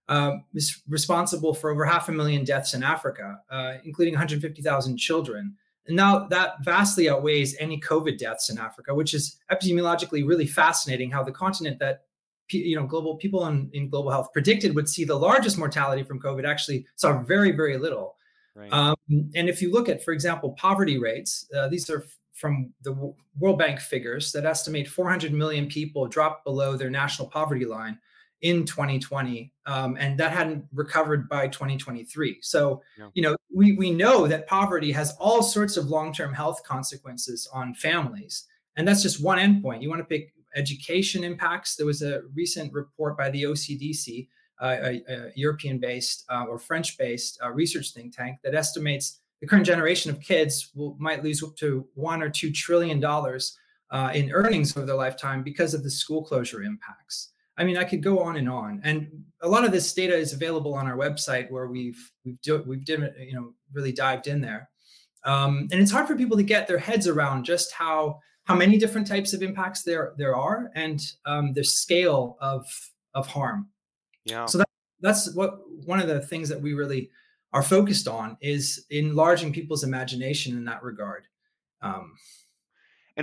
um, 0.08 0.44
is 0.54 0.82
responsible 0.88 1.54
for 1.54 1.70
over 1.70 1.84
half 1.84 2.08
a 2.08 2.12
million 2.12 2.44
deaths 2.44 2.74
in 2.74 2.82
Africa, 2.82 3.38
uh, 3.50 3.74
including 3.84 4.14
150,000 4.14 4.96
children. 4.96 5.56
And 5.86 5.96
now 5.96 6.26
that 6.28 6.62
vastly 6.62 7.08
outweighs 7.08 7.56
any 7.58 7.80
COVID 7.80 8.18
deaths 8.18 8.50
in 8.50 8.58
Africa, 8.58 8.94
which 8.94 9.14
is 9.14 9.38
epidemiologically 9.50 10.26
really 10.26 10.46
fascinating. 10.46 11.10
How 11.10 11.22
the 11.22 11.32
continent 11.32 11.78
that 11.80 12.02
you 12.50 12.76
know 12.76 12.86
global 12.86 13.16
people 13.16 13.46
in, 13.46 13.70
in 13.72 13.88
global 13.88 14.10
health 14.10 14.28
predicted 14.32 14.74
would 14.74 14.88
see 14.88 15.04
the 15.04 15.16
largest 15.16 15.58
mortality 15.58 16.02
from 16.02 16.20
COVID 16.20 16.46
actually 16.46 16.86
saw 16.96 17.22
very 17.22 17.52
very 17.52 17.78
little. 17.78 18.16
Right. 18.54 18.72
Um, 18.72 18.96
and 19.08 19.48
if 19.48 19.62
you 19.62 19.72
look 19.72 19.88
at, 19.88 20.04
for 20.04 20.12
example, 20.12 20.52
poverty 20.52 20.98
rates, 20.98 21.48
uh, 21.56 21.68
these 21.68 21.88
are 21.88 22.04
from 22.34 22.72
the 22.82 23.14
World 23.38 23.58
Bank 23.58 23.80
figures 23.80 24.30
that 24.32 24.44
estimate 24.44 24.88
400 24.88 25.32
million 25.32 25.68
people 25.68 26.06
dropped 26.06 26.44
below 26.44 26.76
their 26.76 26.90
national 26.90 27.28
poverty 27.28 27.64
line 27.64 27.98
in 28.42 28.64
2020, 28.64 29.52
um, 29.66 29.96
and 29.98 30.18
that 30.18 30.32
hadn't 30.32 30.64
recovered 30.72 31.28
by 31.28 31.48
2023. 31.48 32.38
So, 32.42 32.82
yeah. 32.98 33.08
you 33.14 33.22
know, 33.22 33.36
we 33.54 33.72
we 33.72 33.90
know 33.90 34.26
that 34.26 34.46
poverty 34.46 34.92
has 34.92 35.16
all 35.18 35.42
sorts 35.42 35.76
of 35.76 35.86
long-term 35.86 36.34
health 36.34 36.62
consequences 36.64 37.48
on 37.52 37.74
families, 37.74 38.44
and 38.76 38.86
that's 38.86 39.02
just 39.02 39.22
one 39.22 39.38
endpoint. 39.38 39.82
You 39.82 39.88
want 39.88 40.00
to 40.00 40.04
pick 40.04 40.34
education 40.54 41.24
impacts. 41.24 41.76
There 41.76 41.86
was 41.86 42.02
a 42.02 42.22
recent 42.34 42.72
report 42.72 43.16
by 43.16 43.30
the 43.30 43.44
OECD 43.44 44.28
a, 44.62 45.02
a 45.08 45.32
European-based 45.34 46.24
uh, 46.30 46.44
or 46.44 46.58
French-based 46.58 47.40
uh, 47.42 47.50
research 47.50 47.92
think 47.92 48.16
tank 48.16 48.38
that 48.44 48.54
estimates 48.54 49.20
the 49.40 49.46
current 49.46 49.66
generation 49.66 50.10
of 50.10 50.20
kids 50.20 50.70
will 50.74 50.96
might 51.00 51.24
lose 51.24 51.42
up 51.42 51.56
to 51.56 51.86
one 51.94 52.22
or 52.22 52.30
two 52.30 52.52
trillion 52.52 53.00
dollars 53.00 53.58
uh, 53.90 54.10
in 54.14 54.30
earnings 54.32 54.76
over 54.76 54.86
their 54.86 54.96
lifetime 54.96 55.42
because 55.42 55.74
of 55.74 55.82
the 55.82 55.90
school 55.90 56.22
closure 56.22 56.62
impacts. 56.62 57.30
I 57.58 57.64
mean, 57.64 57.76
I 57.76 57.84
could 57.84 58.02
go 58.02 58.20
on 58.20 58.36
and 58.36 58.48
on, 58.48 58.80
and 58.84 59.24
a 59.42 59.48
lot 59.48 59.64
of 59.64 59.72
this 59.72 59.92
data 59.92 60.14
is 60.14 60.32
available 60.32 60.74
on 60.74 60.86
our 60.86 60.96
website 60.96 61.50
where 61.50 61.66
we've 61.66 62.10
we've 62.24 62.40
do, 62.40 62.62
we've 62.66 62.84
did, 62.84 63.00
you 63.18 63.34
know 63.34 63.54
really 63.72 63.92
dived 63.92 64.26
in 64.26 64.40
there, 64.40 64.70
um, 65.24 65.68
and 65.70 65.80
it's 65.80 65.90
hard 65.90 66.06
for 66.06 66.16
people 66.16 66.36
to 66.36 66.42
get 66.42 66.66
their 66.66 66.78
heads 66.78 67.06
around 67.06 67.44
just 67.44 67.72
how 67.72 68.18
how 68.44 68.54
many 68.54 68.78
different 68.78 69.06
types 69.06 69.32
of 69.32 69.42
impacts 69.42 69.82
there 69.82 70.14
there 70.16 70.34
are 70.34 70.70
and 70.74 71.00
um, 71.26 71.52
the 71.52 71.64
scale 71.64 72.36
of 72.40 72.66
of 73.14 73.26
harm. 73.26 73.68
Yeah. 74.24 74.46
So 74.46 74.58
that, 74.58 74.68
that's 75.00 75.34
what 75.34 75.58
one 75.84 76.00
of 76.00 76.08
the 76.08 76.20
things 76.20 76.48
that 76.48 76.60
we 76.60 76.74
really 76.74 77.10
are 77.52 77.62
focused 77.62 78.08
on 78.08 78.36
is 78.40 78.86
enlarging 78.90 79.52
people's 79.52 79.84
imagination 79.84 80.56
in 80.56 80.64
that 80.64 80.82
regard. 80.82 81.26
Um, 81.82 82.14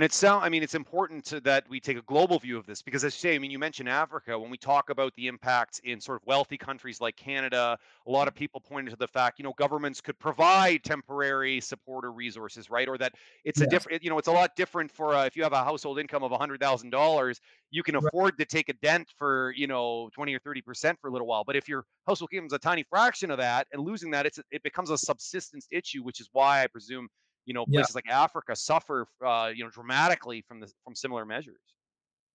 and 0.00 0.04
it's 0.06 0.16
sound 0.16 0.42
i 0.42 0.48
mean 0.48 0.62
it's 0.62 0.74
important 0.74 1.26
to, 1.26 1.42
that 1.42 1.68
we 1.68 1.78
take 1.78 1.98
a 1.98 2.02
global 2.02 2.38
view 2.38 2.56
of 2.56 2.64
this 2.64 2.80
because 2.80 3.04
as 3.04 3.12
you 3.14 3.18
say 3.28 3.34
i 3.34 3.38
mean 3.38 3.50
you 3.50 3.58
mentioned 3.58 3.86
africa. 3.86 4.38
When 4.38 4.50
we 4.50 4.56
talk 4.56 4.88
about 4.88 5.14
the 5.14 5.26
impacts 5.26 5.78
in 5.80 6.00
sort 6.00 6.22
of 6.22 6.26
wealthy 6.26 6.56
countries 6.56 7.02
like 7.02 7.16
canada 7.16 7.76
a 8.06 8.10
lot 8.10 8.26
of 8.26 8.34
people 8.34 8.62
pointed 8.62 8.92
to 8.92 8.96
the 8.96 9.06
fact 9.06 9.38
you 9.38 9.42
know 9.42 9.52
governments 9.58 10.00
could 10.00 10.18
provide 10.18 10.84
temporary 10.84 11.60
support 11.60 12.06
or 12.06 12.12
resources 12.12 12.70
right? 12.70 12.88
Or 12.88 12.96
that 12.96 13.12
it's 13.44 13.60
yes. 13.60 13.66
a 13.66 13.70
different 13.70 14.02
you 14.02 14.08
know 14.08 14.16
it's 14.16 14.28
a 14.28 14.32
lot 14.32 14.56
different 14.56 14.90
for 14.90 15.14
uh, 15.14 15.26
if 15.26 15.36
you 15.36 15.42
have 15.42 15.52
a 15.52 15.62
household 15.62 15.98
income 15.98 16.22
of 16.22 16.32
$100000 16.32 17.40
you 17.70 17.82
can 17.82 17.96
afford 17.96 18.38
to 18.38 18.46
take 18.46 18.70
a 18.70 18.74
dent 18.74 19.06
for 19.18 19.52
you 19.54 19.66
know 19.66 20.08
20 20.14 20.34
or 20.34 20.38
30 20.38 20.62
percent 20.62 20.98
for 20.98 21.08
a 21.08 21.12
little 21.12 21.26
while. 21.26 21.44
But 21.44 21.56
if 21.56 21.68
your 21.68 21.84
household 22.06 22.30
income 22.32 22.46
is 22.46 22.54
a 22.54 22.58
tiny 22.58 22.84
fraction 22.88 23.30
of 23.30 23.36
that 23.36 23.66
and 23.74 23.82
losing 23.82 24.10
that 24.12 24.24
it's 24.24 24.40
it 24.50 24.62
becomes 24.62 24.88
a 24.88 24.96
subsistence 24.96 25.66
issue 25.70 26.02
which 26.02 26.20
is 26.20 26.28
why 26.32 26.62
i 26.62 26.66
presume 26.66 27.06
you 27.46 27.54
know 27.54 27.66
places 27.66 27.94
yeah. 27.94 28.02
like 28.04 28.08
Africa 28.08 28.54
suffer 28.56 29.06
uh, 29.24 29.50
you 29.54 29.64
know 29.64 29.70
dramatically 29.70 30.42
from 30.46 30.60
the 30.60 30.72
from 30.84 30.94
similar 30.94 31.24
measures. 31.24 31.60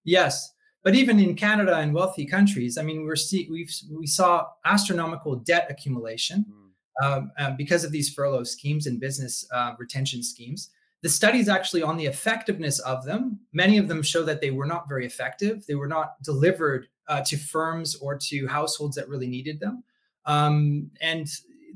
Yes, 0.04 0.54
But 0.84 0.94
even 0.94 1.20
in 1.20 1.36
Canada 1.36 1.78
and 1.78 1.94
wealthy 1.94 2.26
countries, 2.26 2.78
I 2.78 2.84
mean, 2.84 3.06
we're 3.06 3.16
see, 3.16 3.48
we've 3.50 3.74
we 3.92 4.06
saw 4.06 4.48
astronomical 4.66 5.36
debt 5.38 5.66
accumulation 5.70 6.46
mm. 6.48 7.06
um, 7.06 7.32
um, 7.40 7.58
because 7.58 7.84
of 7.84 7.92
these 7.92 8.14
furlough 8.14 8.44
schemes 8.44 8.86
and 8.86 9.00
business 9.00 9.48
uh, 9.52 9.74
retention 9.80 10.22
schemes. 10.22 10.70
The 11.02 11.10
studies 11.10 11.50
actually 11.50 11.84
on 11.84 11.98
the 11.98 12.06
effectiveness 12.06 12.80
of 12.80 13.04
them, 13.04 13.40
many 13.52 13.78
of 13.78 13.88
them 13.88 14.02
show 14.02 14.24
that 14.24 14.42
they 14.42 14.52
were 14.52 14.66
not 14.66 14.88
very 14.88 15.06
effective. 15.06 15.66
They 15.68 15.76
were 15.76 15.88
not 15.88 16.22
delivered 16.24 16.88
uh, 17.08 17.22
to 17.22 17.38
firms 17.38 17.96
or 17.96 18.18
to 18.18 18.48
households 18.48 18.96
that 18.96 19.10
really 19.10 19.28
needed 19.28 19.60
them. 19.60 19.84
Um, 20.26 20.90
and 21.02 21.28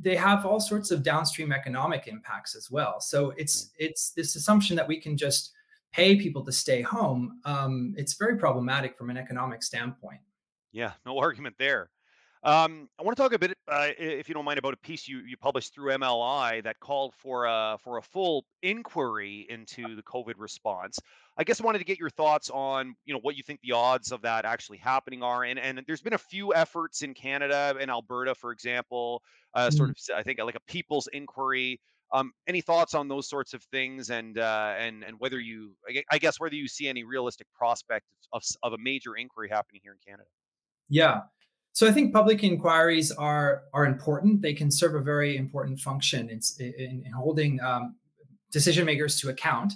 they 0.01 0.15
have 0.15 0.46
all 0.46 0.60
sorts 0.60 0.91
of 0.91 1.03
downstream 1.03 1.51
economic 1.51 2.08
impacts 2.08 2.56
as 2.56 2.72
well. 2.72 3.00
So 3.00 3.34
it's 3.38 3.72
it's 3.77 4.12
this 4.12 4.36
assumption 4.36 4.75
that 4.77 4.88
we 4.88 5.00
can 5.00 5.18
just 5.18 5.51
pay 5.91 6.15
people 6.15 6.44
to 6.46 6.51
stay 6.51 6.82
home. 6.82 7.39
Um, 7.46 7.94
it's 7.98 8.13
very 8.13 8.38
problematic 8.38 8.98
from 8.98 9.10
an 9.10 9.18
economic 9.18 9.63
standpoint. 9.63 10.20
Yeah, 10.72 10.94
no 11.06 11.18
argument 11.18 11.56
there. 11.58 11.89
Um, 12.41 12.88
I 12.98 13.03
want 13.03 13.18
to 13.18 13.22
talk 13.22 13.34
a 13.34 13.39
bit, 13.39 13.53
uh, 13.68 13.89
if 13.98 14.29
you 14.29 14.34
don't 14.34 14.46
mind, 14.46 14.60
about 14.60 14.74
a 14.74 14.77
piece 14.77 15.10
you, 15.10 15.20
you 15.20 15.36
published 15.36 15.74
through 15.74 15.91
MLI 15.91 16.63
that 16.63 16.79
called 16.79 17.13
for 17.15 17.46
a 17.46 17.77
for 17.84 17.98
a 17.98 18.01
full 18.01 18.46
inquiry 18.63 19.46
into 19.50 19.96
the 19.96 20.03
COVID 20.03 20.36
response. 20.38 21.00
I 21.39 21.43
guess 21.43 21.62
I 21.62 21.63
wanted 21.63 21.79
to 21.79 21.86
get 21.86 21.98
your 21.98 22.10
thoughts 22.10 22.50
on, 22.50 22.96
you 23.05 23.13
know, 23.13 23.22
what 23.22 23.38
you 23.38 23.43
think 23.43 23.62
the 23.62 23.72
odds 23.72 24.12
of 24.12 24.22
that 24.24 24.43
actually 24.43 24.77
happening 24.77 25.24
are. 25.24 25.46
And 25.46 25.58
and 25.58 25.81
there's 25.88 26.01
been 26.01 26.13
a 26.13 26.17
few 26.17 26.53
efforts 26.53 27.01
in 27.01 27.13
Canada 27.13 27.75
and 27.79 27.89
Alberta, 27.89 28.36
for 28.36 28.51
example, 28.51 29.24
uh, 29.53 29.67
mm-hmm. 29.67 29.77
sort 29.77 29.89
of 29.89 29.96
I 30.15 30.22
think 30.22 30.39
like 30.39 30.55
a 30.55 30.72
people's 30.72 31.08
inquiry. 31.13 31.79
Um, 32.12 32.34
any 32.48 32.60
thoughts 32.60 32.96
on 32.96 33.08
those 33.08 33.29
sorts 33.29 33.53
of 33.53 33.63
things, 33.72 34.10
and 34.10 34.38
uh, 34.38 34.74
and 34.77 35.03
and 35.03 35.15
whether 35.19 35.39
you, 35.39 35.75
I 36.12 36.17
guess, 36.17 36.39
whether 36.39 36.55
you 36.55 36.67
see 36.67 36.89
any 36.89 37.03
realistic 37.03 37.48
prospect 37.53 38.05
of 38.34 38.43
of 38.63 38.74
a 38.74 38.77
major 38.77 39.15
inquiry 39.15 39.48
happening 39.48 39.81
here 39.84 39.93
in 39.93 40.00
Canada? 40.05 40.27
Yeah. 40.89 41.22
So 41.72 41.88
I 41.88 41.91
think 41.91 42.12
public 42.13 42.43
inquiries 42.43 43.12
are 43.12 43.62
are 43.74 43.86
important. 43.86 44.41
They 44.41 44.53
can 44.53 44.72
serve 44.72 44.96
a 44.96 45.01
very 45.01 45.38
important 45.38 45.79
function 45.79 46.29
in, 46.29 46.41
in, 46.60 47.03
in 47.05 47.12
holding 47.13 47.62
um, 47.62 47.96
decision 48.51 48.86
makers 48.86 49.19
to 49.22 49.29
account. 49.29 49.74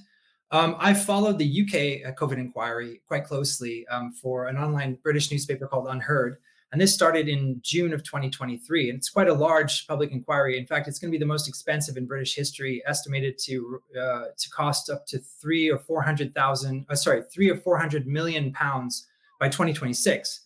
Um, 0.53 0.75
I've 0.77 1.03
followed 1.03 1.39
the 1.39 1.61
UK 1.63 2.07
uh, 2.07 2.13
COVID 2.13 2.37
inquiry 2.37 3.01
quite 3.07 3.25
closely 3.25 3.87
um, 3.87 4.11
for 4.11 4.45
an 4.45 4.55
online 4.55 4.99
British 5.01 5.31
newspaper 5.31 5.65
called 5.65 5.87
UnHerd. 5.87 6.35
and 6.71 6.79
this 6.79 6.93
started 6.93 7.27
in 7.27 7.59
June 7.63 7.91
of 7.91 8.03
2023. 8.03 8.89
And 8.89 8.99
it's 8.99 9.09
quite 9.09 9.27
a 9.27 9.33
large 9.33 9.87
public 9.87 10.11
inquiry. 10.11 10.59
In 10.59 10.67
fact, 10.67 10.87
it's 10.87 10.99
going 10.99 11.11
to 11.11 11.17
be 11.17 11.19
the 11.19 11.25
most 11.25 11.47
expensive 11.47 11.97
in 11.97 12.05
British 12.05 12.35
history, 12.35 12.83
estimated 12.85 13.39
to 13.45 13.81
uh, 13.99 14.25
to 14.37 14.49
cost 14.51 14.91
up 14.91 15.07
to 15.07 15.17
three 15.41 15.71
or 15.71 15.79
four 15.79 16.03
hundred 16.03 16.35
thousand. 16.35 16.85
Uh, 16.87 16.93
sorry, 16.95 17.23
three 17.33 17.49
or 17.49 17.57
four 17.57 17.75
hundred 17.75 18.05
million 18.05 18.53
pounds 18.53 19.07
by 19.39 19.49
2026. 19.49 20.41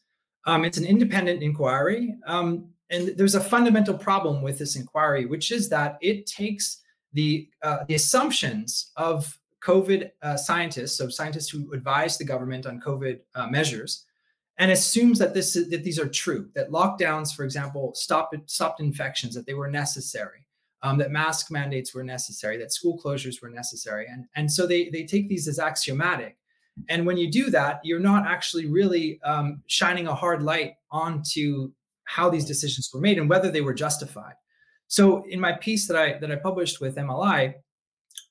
Um, 0.46 0.64
it's 0.64 0.78
an 0.78 0.86
independent 0.86 1.44
inquiry. 1.44 2.16
Um, 2.26 2.70
and 2.90 3.10
there's 3.18 3.36
a 3.36 3.42
fundamental 3.42 3.98
problem 3.98 4.42
with 4.42 4.58
this 4.58 4.78
inquiry, 4.78 5.26
which 5.26 5.52
is 5.52 5.68
that 5.68 5.98
it 6.02 6.26
takes 6.26 6.82
the, 7.12 7.50
uh, 7.62 7.80
the 7.88 7.96
assumptions 7.96 8.92
of 8.96 9.38
COVID 9.64 10.12
uh, 10.22 10.38
scientists, 10.38 10.98
so 10.98 11.10
scientists 11.10 11.50
who 11.50 11.74
advise 11.74 12.18
the 12.18 12.26
government 12.26 12.66
on 12.66 12.80
COVID 12.80 13.20
uh, 13.36 13.48
measures, 13.48 14.06
and 14.58 14.72
assumes 14.72 15.20
that 15.20 15.34
this 15.34 15.54
that 15.54 15.84
these 15.84 16.00
are 16.00 16.08
true. 16.08 16.50
That 16.56 16.70
lockdowns, 16.70 17.36
for 17.36 17.44
example, 17.44 17.94
stopped 17.96 18.36
stopped 18.50 18.80
infections, 18.80 19.34
that 19.36 19.46
they 19.46 19.54
were 19.54 19.70
necessary, 19.70 20.46
um, 20.84 20.98
that 21.00 21.12
mask 21.12 21.52
mandates 21.52 21.94
were 21.94 22.04
necessary, 22.04 22.58
that 22.58 22.74
school 22.74 23.00
closures 23.04 23.42
were 23.42 23.50
necessary, 23.50 24.08
and 24.08 24.26
and 24.36 24.52
so 24.52 24.68
they 24.68 24.90
they 24.90 25.06
take 25.06 25.28
these 25.30 25.48
as 25.48 25.60
axiomatic. 25.60 26.38
And 26.90 27.08
when 27.08 27.18
you 27.18 27.32
do 27.32 27.50
that, 27.50 27.80
you're 27.84 28.00
not 28.00 28.28
actually 28.28 28.68
really 28.68 29.20
um, 29.24 29.64
shining 29.66 30.08
a 30.08 30.14
hard 30.14 30.44
light 30.44 30.76
onto 30.92 31.72
how 32.04 32.30
these 32.30 32.46
decisions 32.46 32.90
were 32.94 33.02
made 33.02 33.18
and 33.18 33.30
whether 33.30 33.52
they 33.52 33.62
were 33.62 33.74
justified. 33.74 34.36
So 34.88 35.24
in 35.28 35.40
my 35.40 35.54
piece 35.54 35.88
that 35.88 35.98
I 35.98 36.18
that 36.20 36.32
I 36.32 36.36
published 36.36 36.80
with 36.80 36.96
MLI, 36.96 37.56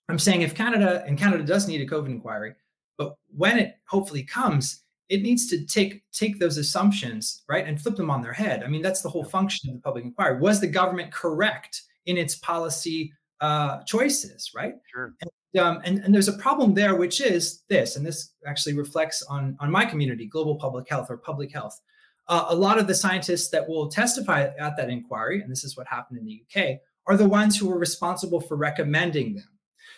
I'm 0.09 0.19
saying 0.19 0.43
if 0.43 0.55
Canada 0.55 1.05
and 1.07 1.19
Canada 1.19 1.43
does 1.43 1.67
need 1.67 1.81
a 1.81 1.87
COVID 1.87 2.09
inquiry, 2.09 2.55
but 2.97 3.17
when 3.37 3.59
it 3.59 3.77
hopefully 3.87 4.23
comes, 4.23 4.85
it 5.09 5.23
needs 5.23 5.47
to 5.49 5.65
take 5.65 6.03
take 6.13 6.39
those 6.39 6.57
assumptions 6.57 7.45
right 7.49 7.67
and 7.67 7.81
flip 7.81 7.97
them 7.97 8.11
on 8.11 8.23
their 8.23 8.33
head. 8.33 8.63
I 8.65 8.69
mean, 8.69 8.83
that's 8.83 9.03
the 9.03 9.09
whole 9.09 9.25
function 9.25 9.71
of 9.71 9.77
the 9.77 9.83
public 9.83 10.05
inquiry. 10.05 10.39
Was 10.39 10.61
the 10.61 10.67
government 10.67 11.13
correct 11.13 11.83
in 12.07 12.17
its 12.17 12.37
policy 12.37 13.13
uh, 13.41 13.83
choices? 13.85 14.51
Right. 14.55 14.75
Sure. 14.93 15.15
And 15.21 15.31
um, 15.59 15.81
and, 15.85 16.01
and 16.01 16.15
there's 16.15 16.29
a 16.29 16.35
problem 16.35 16.75
there, 16.75 16.97
which 16.97 17.21
is 17.21 17.63
this, 17.69 17.97
and 17.97 18.05
this 18.05 18.35
actually 18.47 18.75
reflects 18.75 19.23
on, 19.23 19.57
on 19.61 19.71
my 19.71 19.85
community, 19.85 20.27
global 20.27 20.57
public 20.57 20.89
health 20.89 21.11
or 21.11 21.17
public 21.17 21.53
health. 21.53 21.81
Uh, 22.29 22.47
a 22.49 22.55
lot 22.55 22.79
of 22.79 22.87
the 22.87 22.95
scientists 22.95 23.49
that 23.51 23.67
will 23.67 23.89
testify 23.89 24.51
at 24.59 24.77
that 24.77 24.91
inquiry, 24.91 25.41
and 25.41 25.51
this 25.51 25.65
is 25.65 25.77
what 25.77 25.87
happened 25.87 26.19
in 26.19 26.27
the 26.27 26.43
UK, 26.43 26.79
are 27.07 27.17
the 27.17 27.29
ones 27.29 27.57
who 27.57 27.69
were 27.69 27.79
responsible 27.79 28.41
for 28.41 28.57
recommending 28.57 29.37
them. 29.37 29.49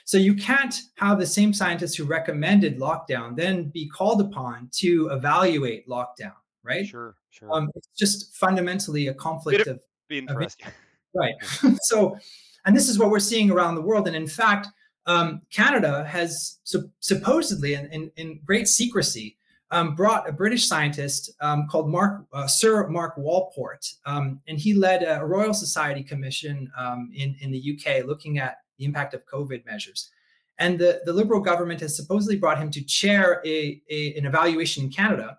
So 0.09 0.17
you 0.17 0.33
can't 0.33 0.75
have 0.95 1.19
the 1.19 1.27
same 1.27 1.53
scientists 1.53 1.95
who 1.95 2.05
recommended 2.05 2.81
lockdown 2.81 3.37
then 3.37 3.65
be 3.65 3.87
called 3.91 4.23
upon 4.23 4.71
to 4.77 5.11
evaluate 5.11 5.87
lockdown, 5.87 6.33
right? 6.63 6.87
Sure, 6.87 7.15
sure. 7.29 7.53
Um, 7.53 7.71
it's 7.75 7.89
just 7.89 8.35
fundamentally 8.35 9.09
a 9.09 9.15
conflict 9.15 9.67
of, 9.67 9.81
be 10.09 10.17
interesting. 10.17 10.69
Of, 10.69 10.73
right. 11.15 11.35
so, 11.83 12.17
and 12.65 12.75
this 12.75 12.89
is 12.89 12.99
what 12.99 13.11
we're 13.11 13.21
seeing 13.21 13.51
around 13.51 13.75
the 13.75 13.83
world. 13.83 14.07
And 14.07 14.17
in 14.17 14.27
fact, 14.27 14.69
um, 15.05 15.43
Canada 15.53 16.07
has 16.07 16.61
su- 16.65 16.91
supposedly, 17.01 17.75
in, 17.75 17.93
in, 17.93 18.11
in, 18.17 18.41
great 18.47 18.67
secrecy, 18.67 19.37
um, 19.71 19.95
brought 19.95 20.27
a 20.27 20.33
British 20.33 20.67
scientist 20.67 21.33
um, 21.43 21.67
called 21.71 21.91
Mark 21.91 22.25
uh, 22.33 22.47
Sir 22.47 22.89
Mark 22.89 23.19
Walport, 23.19 23.87
um, 24.07 24.41
and 24.49 24.59
he 24.59 24.73
led 24.73 25.03
a 25.03 25.23
Royal 25.23 25.53
Society 25.53 26.03
commission 26.03 26.73
um, 26.79 27.11
in 27.15 27.37
in 27.43 27.51
the 27.51 27.77
UK 27.77 28.07
looking 28.07 28.39
at 28.39 28.57
the 28.79 28.85
impact 28.85 29.15
of 29.15 29.27
COVID 29.27 29.67
measures. 29.67 30.11
And 30.59 30.79
the, 30.79 31.03
the 31.05 31.13
Liberal 31.13 31.41
government 31.41 31.81
has 31.81 31.97
supposedly 31.97 32.37
brought 32.37 32.59
him 32.59 32.71
to 32.73 32.83
chair 32.83 33.41
a, 33.45 33.81
a 33.91 34.15
an 34.15 34.27
evaluation 34.27 34.85
in 34.85 34.91
Canada, 34.91 35.39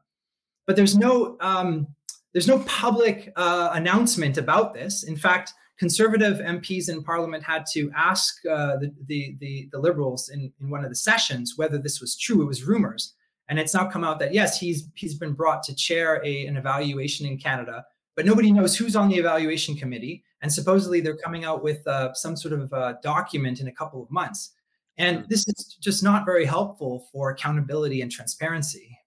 but 0.65 0.75
there's 0.75 0.96
no 0.96 1.38
um, 1.41 1.88
there's 2.34 2.48
no 2.48 2.60
public 2.60 3.34
uh, 3.36 3.72
announcement 3.74 4.38
about 4.38 4.74
this. 4.74 5.03
In 5.03 5.17
fact, 5.17 5.53
conservative 5.77 6.38
MPs 6.38 6.89
in 6.89 7.03
Parliament 7.03 7.43
had 7.43 7.65
to 7.74 7.89
ask 7.96 8.46
uh, 8.46 8.77
the, 8.77 8.93
the, 9.08 9.38
the, 9.39 9.69
the, 9.72 9.79
Liberals 9.79 10.29
in, 10.29 10.51
in 10.60 10.69
one 10.69 10.84
of 10.84 10.89
the 10.89 10.96
sessions 10.96 11.53
whether 11.55 11.77
this 11.77 12.01
was 12.01 12.17
true. 12.17 12.41
It 12.41 12.46
was 12.46 12.63
rumors. 12.63 13.13
And 13.48 13.58
it's 13.58 13.74
now 13.74 13.89
come 13.89 14.03
out 14.03 14.19
that 14.19 14.34
yes, 14.34 14.60
he's 14.60 14.89
he's 14.93 15.15
been 15.15 15.34
brought 15.34 15.63
to 15.63 15.75
chair 15.75 16.22
a, 16.24 16.46
an 16.46 16.55
evaluation 16.55 17.25
in 17.25 17.38
Canada, 17.38 17.84
but 18.20 18.26
nobody 18.26 18.52
knows 18.52 18.76
who's 18.76 18.98
on 18.98 19.08
the 19.08 19.16
evaluation 19.16 19.78
committee. 19.78 20.26
And 20.42 20.52
supposedly 20.52 21.00
they're 21.00 21.16
coming 21.16 21.46
out 21.46 21.64
with 21.64 21.88
uh, 21.88 22.14
some 22.14 22.36
sort 22.36 22.54
of 22.54 22.74
uh, 22.74 22.96
document 23.02 23.62
in 23.62 23.70
a 23.70 23.72
couple 23.72 24.04
of 24.04 24.12
months. 24.12 24.56
And 24.98 25.20
hmm. 25.20 25.24
this 25.30 25.48
is 25.48 25.78
just 25.80 26.04
not 26.04 26.26
very 26.26 26.44
helpful 26.44 27.08
for 27.14 27.30
accountability 27.30 28.02
and 28.02 28.12
transparency. 28.12 29.00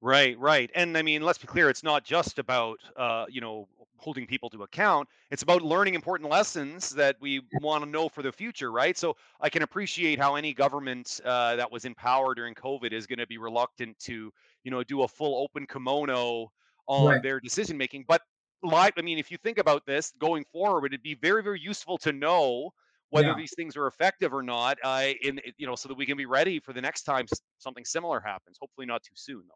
Right, 0.00 0.38
right. 0.38 0.70
And 0.74 0.96
I 0.96 1.02
mean, 1.02 1.20
let's 1.20 1.36
be 1.36 1.46
clear, 1.46 1.68
it's 1.68 1.82
not 1.82 2.04
just 2.04 2.38
about 2.38 2.78
uh, 2.96 3.26
you 3.28 3.42
know, 3.42 3.68
holding 3.98 4.26
people 4.26 4.48
to 4.48 4.62
account. 4.62 5.10
It's 5.30 5.42
about 5.42 5.60
learning 5.60 5.92
important 5.92 6.30
lessons 6.30 6.88
that 6.94 7.16
we 7.20 7.42
want 7.60 7.84
to 7.84 7.90
know 7.90 8.08
for 8.08 8.22
the 8.22 8.32
future, 8.32 8.72
right? 8.72 8.96
So 8.96 9.14
I 9.42 9.50
can 9.50 9.60
appreciate 9.60 10.18
how 10.18 10.36
any 10.36 10.54
government 10.54 11.20
uh, 11.22 11.56
that 11.56 11.70
was 11.70 11.84
in 11.84 11.94
power 11.94 12.34
during 12.34 12.54
COVID 12.54 12.94
is 12.94 13.06
going 13.06 13.18
to 13.18 13.26
be 13.26 13.36
reluctant 13.36 13.98
to, 13.98 14.32
you 14.62 14.70
know, 14.70 14.82
do 14.82 15.02
a 15.02 15.08
full 15.08 15.36
open 15.42 15.66
kimono 15.66 16.50
on 16.86 17.06
right. 17.06 17.22
their 17.22 17.40
decision 17.40 17.76
making. 17.76 18.06
But 18.08 18.22
like, 18.64 18.94
I 18.96 19.02
mean, 19.02 19.18
if 19.18 19.30
you 19.30 19.38
think 19.38 19.58
about 19.58 19.86
this 19.86 20.12
going 20.18 20.44
forward, 20.52 20.92
it'd 20.92 21.02
be 21.02 21.14
very, 21.14 21.42
very 21.42 21.60
useful 21.60 21.98
to 21.98 22.12
know 22.12 22.72
whether 23.10 23.28
yeah. 23.28 23.34
these 23.36 23.54
things 23.54 23.76
are 23.76 23.86
effective 23.86 24.32
or 24.34 24.42
not. 24.42 24.78
Uh, 24.82 25.10
in 25.22 25.40
you 25.56 25.66
know, 25.66 25.74
so 25.76 25.88
that 25.88 25.96
we 25.96 26.06
can 26.06 26.16
be 26.16 26.26
ready 26.26 26.58
for 26.58 26.72
the 26.72 26.80
next 26.80 27.02
time 27.02 27.26
something 27.58 27.84
similar 27.84 28.20
happens. 28.20 28.56
Hopefully, 28.60 28.86
not 28.86 29.02
too 29.02 29.14
soon, 29.14 29.42
though. 29.46 29.54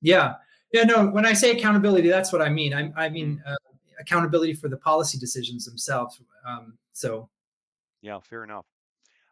Yeah, 0.00 0.34
yeah. 0.72 0.84
No, 0.84 1.06
when 1.08 1.26
I 1.26 1.32
say 1.32 1.50
accountability, 1.50 2.08
that's 2.08 2.32
what 2.32 2.42
I 2.42 2.48
mean. 2.48 2.74
I, 2.74 2.92
I 2.96 3.08
mean, 3.08 3.42
mm. 3.46 3.52
uh, 3.52 3.56
accountability 3.98 4.54
for 4.54 4.68
the 4.68 4.76
policy 4.76 5.18
decisions 5.18 5.64
themselves. 5.64 6.20
Um, 6.46 6.78
so, 6.92 7.28
yeah, 8.02 8.20
fair 8.20 8.44
enough. 8.44 8.66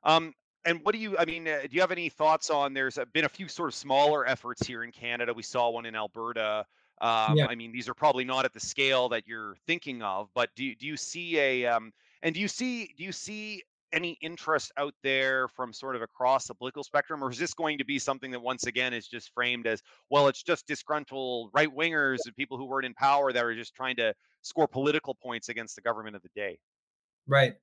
Um, 0.02 0.32
and 0.64 0.80
what 0.82 0.92
do 0.92 0.98
you? 1.00 1.16
I 1.18 1.24
mean, 1.24 1.46
uh, 1.46 1.60
do 1.62 1.68
you 1.70 1.80
have 1.80 1.92
any 1.92 2.08
thoughts 2.08 2.50
on? 2.50 2.74
There's 2.74 2.98
been 3.12 3.24
a 3.24 3.28
few 3.28 3.48
sort 3.48 3.68
of 3.68 3.74
smaller 3.74 4.26
efforts 4.26 4.66
here 4.66 4.84
in 4.84 4.92
Canada. 4.92 5.32
We 5.32 5.42
saw 5.42 5.70
one 5.70 5.86
in 5.86 5.94
Alberta. 5.94 6.66
Um, 7.00 7.36
yeah. 7.36 7.46
I 7.46 7.54
mean, 7.54 7.72
these 7.72 7.88
are 7.88 7.94
probably 7.94 8.24
not 8.24 8.44
at 8.44 8.52
the 8.52 8.60
scale 8.60 9.08
that 9.10 9.26
you're 9.26 9.56
thinking 9.66 10.02
of, 10.02 10.28
but 10.34 10.50
do 10.54 10.74
do 10.74 10.86
you 10.86 10.96
see 10.96 11.38
a 11.38 11.66
um, 11.66 11.92
and 12.22 12.34
do 12.34 12.40
you 12.40 12.48
see 12.48 12.94
do 12.96 13.04
you 13.04 13.12
see 13.12 13.62
any 13.92 14.16
interest 14.20 14.70
out 14.76 14.94
there 15.02 15.48
from 15.48 15.72
sort 15.72 15.96
of 15.96 16.02
across 16.02 16.46
the 16.46 16.54
political 16.54 16.84
spectrum, 16.84 17.24
or 17.24 17.30
is 17.30 17.38
this 17.38 17.54
going 17.54 17.78
to 17.78 17.84
be 17.84 17.98
something 17.98 18.30
that 18.30 18.40
once 18.40 18.66
again 18.66 18.92
is 18.92 19.08
just 19.08 19.32
framed 19.34 19.66
as 19.66 19.82
well? 20.10 20.28
It's 20.28 20.42
just 20.42 20.66
disgruntled 20.66 21.50
right 21.54 21.68
wingers 21.74 22.18
and 22.26 22.36
people 22.36 22.56
who 22.56 22.66
weren't 22.66 22.86
in 22.86 22.94
power 22.94 23.32
that 23.32 23.44
are 23.44 23.54
just 23.54 23.74
trying 23.74 23.96
to 23.96 24.14
score 24.42 24.68
political 24.68 25.14
points 25.14 25.48
against 25.48 25.74
the 25.74 25.82
government 25.82 26.16
of 26.16 26.22
the 26.22 26.30
day. 26.36 26.58
Right. 27.26 27.56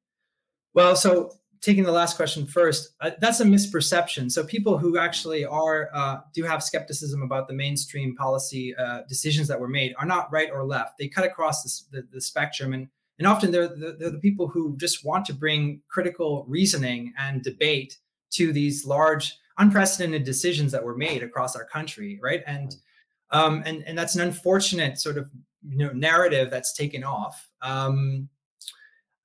Well, 0.73 0.95
so 0.95 1.31
taking 1.61 1.83
the 1.83 1.91
last 1.91 2.15
question 2.15 2.45
first, 2.45 2.93
uh, 3.01 3.11
that's 3.19 3.39
a 3.39 3.45
misperception. 3.45 4.31
So 4.31 4.43
people 4.43 4.77
who 4.77 4.97
actually 4.97 5.45
are 5.45 5.89
uh, 5.93 6.19
do 6.33 6.43
have 6.43 6.63
skepticism 6.63 7.21
about 7.21 7.47
the 7.47 7.53
mainstream 7.53 8.15
policy 8.15 8.75
uh, 8.75 9.01
decisions 9.07 9.47
that 9.47 9.59
were 9.59 9.67
made 9.67 9.93
are 9.97 10.05
not 10.05 10.31
right 10.31 10.49
or 10.51 10.63
left. 10.63 10.97
They 10.97 11.07
cut 11.07 11.25
across 11.25 11.63
the, 11.63 11.97
the, 11.97 12.07
the 12.13 12.21
spectrum, 12.21 12.73
and 12.73 12.87
and 13.19 13.27
often 13.27 13.51
they're 13.51 13.67
the, 13.67 13.95
they're 13.99 14.11
the 14.11 14.19
people 14.19 14.47
who 14.47 14.77
just 14.77 15.03
want 15.03 15.25
to 15.25 15.33
bring 15.33 15.81
critical 15.87 16.45
reasoning 16.47 17.13
and 17.17 17.41
debate 17.41 17.97
to 18.31 18.51
these 18.51 18.85
large, 18.85 19.37
unprecedented 19.57 20.23
decisions 20.23 20.71
that 20.71 20.83
were 20.83 20.97
made 20.97 21.23
across 21.23 21.55
our 21.55 21.65
country, 21.65 22.19
right? 22.21 22.43
And 22.45 22.75
um, 23.31 23.63
and 23.65 23.83
and 23.85 23.97
that's 23.97 24.15
an 24.15 24.21
unfortunate 24.21 24.99
sort 24.99 25.17
of 25.17 25.29
you 25.67 25.77
know 25.77 25.91
narrative 25.91 26.49
that's 26.49 26.73
taken 26.73 27.03
off. 27.03 27.49
Um, 27.61 28.29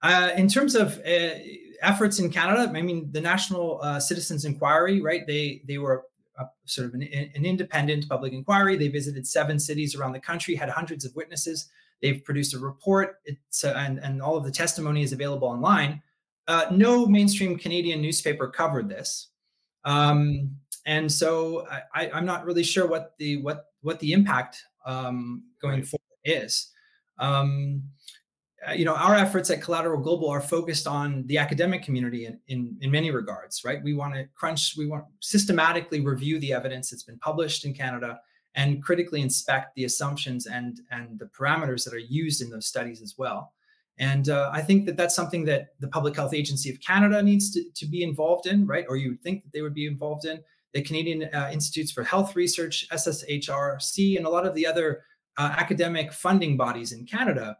uh, 0.03 0.31
in 0.37 0.49
terms 0.49 0.75
of 0.75 0.99
uh, 1.07 1.35
efforts 1.83 2.19
in 2.19 2.31
Canada, 2.31 2.71
I 2.75 2.83
mean, 2.83 3.11
the 3.13 3.21
National 3.21 3.81
uh, 3.83 4.01
Citizens 4.01 4.45
Inquiry, 4.45 5.01
right? 5.01 5.27
They 5.27 5.63
they 5.67 5.79
were 5.79 6.05
a, 6.39 6.47
sort 6.65 6.89
of 6.89 6.95
an, 6.95 7.03
an, 7.03 7.45
independent 7.45 8.09
public 8.09 8.33
inquiry. 8.33 8.77
They 8.77 8.89
visited 8.89 9.27
seven 9.27 9.59
cities 9.59 9.95
around 9.95 10.13
the 10.13 10.21
country, 10.21 10.55
had 10.55 10.71
hundreds 10.71 11.05
of 11.05 11.15
witnesses. 11.15 11.69
They've 12.01 12.25
produced 12.25 12.55
a 12.55 12.59
report, 12.59 13.21
it's, 13.25 13.65
uh, 13.65 13.75
and 13.77 13.99
and 13.99 14.23
all 14.23 14.37
of 14.37 14.45
the 14.45 14.51
testimony 14.51 15.03
is 15.03 15.13
available 15.13 15.49
online. 15.49 16.03
Uh, 16.49 16.67
no 16.71 17.07
mainstream 17.07 17.57
Canadian 17.57 18.01
newspaper 18.01 18.49
covered 18.49 18.89
this, 18.89 19.29
um, 19.85 20.51
and 20.87 21.11
so 21.11 21.67
I, 21.95 22.07
am 22.07 22.27
not 22.27 22.45
really 22.45 22.65
sure 22.65 22.89
what 22.89 23.15
the 23.19 23.37
what 23.43 23.67
what 23.83 24.01
the 24.01 24.13
impact 24.13 24.63
um, 24.85 25.45
going 25.61 25.81
right. 25.81 25.87
forward 25.87 26.03
is. 26.25 26.71
Um, 27.19 27.83
you 28.77 28.85
know, 28.85 28.95
our 28.95 29.17
efforts 29.17 29.51
at 29.51 29.61
Collateral 29.61 30.01
Global 30.01 30.29
are 30.29 30.41
focused 30.41 30.87
on 30.87 31.27
the 31.27 31.39
academic 31.39 31.83
community 31.83 32.27
in, 32.27 32.39
in, 32.49 32.77
in 32.81 32.91
many 32.91 33.11
regards, 33.11 33.65
right? 33.65 33.83
We 33.83 33.95
want 33.95 34.15
to 34.15 34.27
crunch, 34.35 34.75
we 34.77 34.87
want 34.87 35.05
systematically 35.21 36.01
review 36.01 36.39
the 36.39 36.53
evidence 36.53 36.91
that's 36.91 37.03
been 37.03 37.19
published 37.19 37.65
in 37.65 37.75
Canada 37.75 38.21
and 38.55 38.83
critically 38.83 39.21
inspect 39.21 39.75
the 39.75 39.85
assumptions 39.85 40.47
and, 40.47 40.81
and 40.91 41.19
the 41.19 41.27
parameters 41.27 41.85
that 41.85 41.95
are 41.95 41.99
used 41.99 42.41
in 42.41 42.51
those 42.51 42.67
studies 42.67 43.03
as 43.03 43.15
well. 43.19 43.53
And 43.99 44.29
uh, 44.29 44.51
I 44.53 44.63
think 44.63 44.87
that 44.87 44.97
that's 44.97 45.15
something 45.15 45.45
that 45.47 45.69
the 45.81 45.89
Public 45.89 46.15
Health 46.15 46.35
Agency 46.35 46.71
of 46.71 46.81
Canada 46.81 47.23
needs 47.23 47.51
to, 47.53 47.65
to 47.75 47.87
be 47.87 48.03
involved 48.03 48.47
in, 48.47 48.67
right? 48.67 48.85
Or 48.89 48.97
you 48.97 49.11
would 49.11 49.23
think 49.23 49.43
that 49.43 49.53
they 49.53 49.63
would 49.63 49.75
be 49.75 49.87
involved 49.87 50.25
in. 50.25 50.41
The 50.73 50.83
Canadian 50.83 51.25
uh, 51.35 51.51
Institutes 51.53 51.93
for 51.93 52.03
Health 52.03 52.35
Research, 52.35 52.87
SSHRC, 52.91 54.17
and 54.17 54.25
a 54.25 54.31
lot 54.31 54.47
of 54.47 54.55
the 54.55 54.67
other 54.67 55.03
uh, 55.37 55.55
academic 55.59 56.13
funding 56.13 56.57
bodies 56.57 56.93
in 56.93 57.05
Canada 57.05 57.57